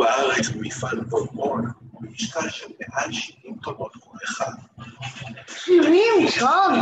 בארץ 0.00 0.48
במפעל 0.48 1.00
בונבון 1.00 1.70
במשקל 1.92 2.48
של 2.50 2.66
מעל 2.80 3.12
70 3.12 3.56
טונות 3.62 3.92
כל 4.00 4.16
אחד. 4.24 4.52
70 5.64 6.04
טון? 6.40 6.80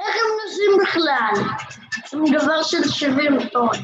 איך 0.00 0.14
הם 0.16 0.30
נוסעים 0.44 0.70
בכלל? 0.82 1.32
עם 2.12 2.24
דבר 2.38 2.62
של 2.62 2.88
70 2.88 3.48
טון. 3.52 3.76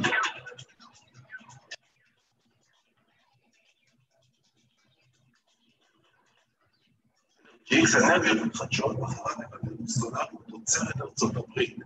ג'יקס 7.68 7.96
אנרגיות 7.96 8.38
מתחדשות 8.46 9.00
בחרה 9.00 9.32
לבטל 9.32 9.86
סולארית 9.88 10.30
תוצרת 10.48 11.00
ארצות 11.00 11.36
הברית. 11.36 11.78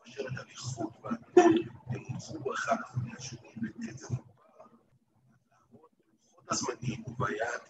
מאשר 0.00 0.22
את 0.22 0.38
הליכוד 0.38 0.86
והניהול, 1.02 1.77
הם 1.90 2.02
אחד 2.54 2.76
אחרי 2.84 3.10
השני 3.18 3.48
בקצב 3.56 4.14
מוגבר, 4.14 4.32
לעמוד 4.58 5.90
בלוחות 6.22 6.52
הזמנים 6.52 7.04
וביעד. 7.06 7.60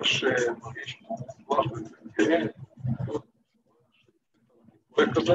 ממש 0.00 0.24
מרגיש 0.62 0.92
כמו 0.92 1.16
כן. 2.16 2.46
פרויקט 4.90 5.16
הזה. 5.16 5.34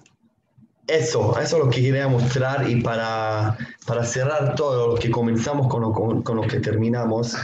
eso, 0.91 1.39
eso 1.39 1.57
es 1.57 1.63
lo 1.63 1.69
que 1.69 1.81
quería 1.81 2.07
mostrar 2.07 2.69
y 2.69 2.81
para, 2.81 3.57
para 3.85 4.03
cerrar 4.03 4.55
todo 4.55 4.87
lo 4.87 4.95
que 4.95 5.09
comenzamos 5.09 5.67
con 5.67 5.81
lo, 5.81 5.91
con, 5.91 6.21
con 6.21 6.37
lo 6.37 6.43
que 6.43 6.59
terminamos, 6.59 7.35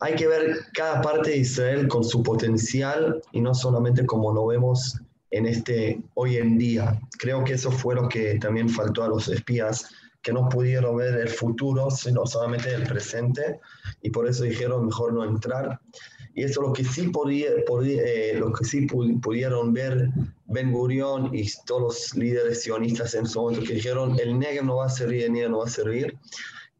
hay 0.00 0.14
que 0.14 0.28
ver 0.28 0.58
cada 0.72 1.00
parte 1.00 1.30
de 1.30 1.38
Israel 1.38 1.88
con 1.88 2.04
su 2.04 2.22
potencial 2.22 3.20
y 3.32 3.40
no 3.40 3.54
solamente 3.54 4.04
como 4.06 4.32
lo 4.32 4.46
vemos 4.46 5.00
en 5.30 5.46
este 5.46 6.00
hoy 6.14 6.36
en 6.36 6.58
día. 6.58 7.00
Creo 7.18 7.44
que 7.44 7.54
eso 7.54 7.70
fue 7.70 7.94
lo 7.94 8.08
que 8.08 8.38
también 8.38 8.68
faltó 8.68 9.02
a 9.02 9.08
los 9.08 9.28
espías, 9.28 9.88
que 10.22 10.32
no 10.32 10.48
pudieron 10.48 10.96
ver 10.96 11.14
el 11.14 11.28
futuro, 11.28 11.90
sino 11.90 12.26
solamente 12.26 12.72
el 12.72 12.82
presente, 12.84 13.60
y 14.02 14.10
por 14.10 14.28
eso 14.28 14.44
dijeron 14.44 14.86
mejor 14.86 15.12
no 15.12 15.24
entrar. 15.24 15.80
Y 16.34 16.42
eso 16.42 16.62
lo 16.62 16.72
que 16.72 16.84
sí, 16.84 17.08
podía, 17.08 17.48
podía 17.66 18.02
eh, 18.02 18.34
lo 18.38 18.52
que 18.52 18.64
sí 18.64 18.86
pudieron 18.86 19.72
ver 19.72 20.10
Ben 20.48 20.72
Gurion 20.72 21.34
y 21.34 21.48
todos 21.64 21.82
los 21.82 22.14
líderes 22.14 22.62
sionistas 22.62 23.14
en 23.14 23.26
su 23.26 23.40
momento, 23.40 23.64
que 23.66 23.74
dijeron 23.74 24.16
el 24.18 24.38
Negev 24.38 24.64
no 24.64 24.76
va 24.76 24.86
a 24.86 24.90
servir, 24.90 25.24
el 25.24 25.32
Negev 25.32 25.50
no 25.50 25.58
va 25.58 25.66
a 25.66 25.70
servir. 25.70 26.16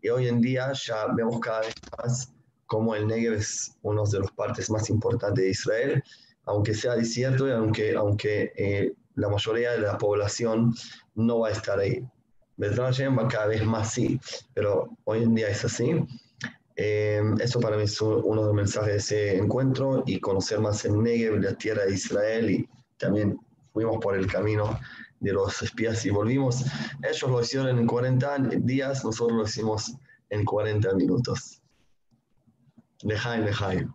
Y 0.02 0.08
hoy 0.08 0.28
en 0.28 0.40
día 0.40 0.72
ya 0.72 1.06
vemos 1.14 1.40
cada 1.40 1.60
vez 1.60 1.74
más 1.98 2.32
cómo 2.66 2.94
el 2.94 3.06
Negev 3.06 3.34
es 3.34 3.76
uno 3.82 4.04
de 4.04 4.20
los 4.20 4.30
partes 4.32 4.70
más 4.70 4.88
importantes 4.90 5.44
de 5.44 5.50
Israel, 5.50 6.02
aunque 6.44 6.74
sea 6.74 6.94
desierto 6.94 7.48
y 7.48 7.52
aunque, 7.52 7.94
aunque 7.94 8.52
eh, 8.56 8.92
la 9.16 9.28
mayoría 9.28 9.72
de 9.72 9.78
la 9.78 9.98
población 9.98 10.74
no 11.14 11.40
va 11.40 11.48
a 11.48 11.52
estar 11.52 11.78
ahí. 11.78 12.06
Va 12.58 13.28
cada 13.28 13.46
vez 13.46 13.64
más 13.64 13.92
sí, 13.92 14.18
pero 14.54 14.88
hoy 15.04 15.22
en 15.22 15.34
día 15.34 15.48
es 15.48 15.64
así. 15.64 15.92
Eh, 16.76 17.22
eso 17.40 17.60
para 17.60 17.76
mí 17.76 17.82
es 17.84 18.00
uno 18.00 18.42
de 18.42 18.46
los 18.46 18.54
mensajes 18.54 18.92
de 18.92 18.96
ese 18.98 19.36
encuentro 19.36 20.02
y 20.06 20.20
conocer 20.20 20.60
más 20.60 20.84
el 20.84 21.02
Negev, 21.02 21.40
la 21.40 21.54
tierra 21.54 21.84
de 21.84 21.94
Israel 21.94 22.50
y 22.50 22.68
también 22.98 23.38
fuimos 23.76 23.98
por 23.98 24.16
el 24.16 24.26
camino 24.26 24.80
de 25.20 25.34
los 25.34 25.60
espías 25.60 26.02
y 26.06 26.10
volvimos. 26.10 26.64
Ellos 27.02 27.30
lo 27.30 27.42
hicieron 27.42 27.78
en 27.78 27.86
40 27.86 28.38
días, 28.60 29.04
nosotros 29.04 29.36
lo 29.36 29.44
hicimos 29.44 29.92
en 30.30 30.46
40 30.46 30.94
minutos. 30.94 31.60
Lejaim, 33.02 33.44
lejaim. 33.44 33.92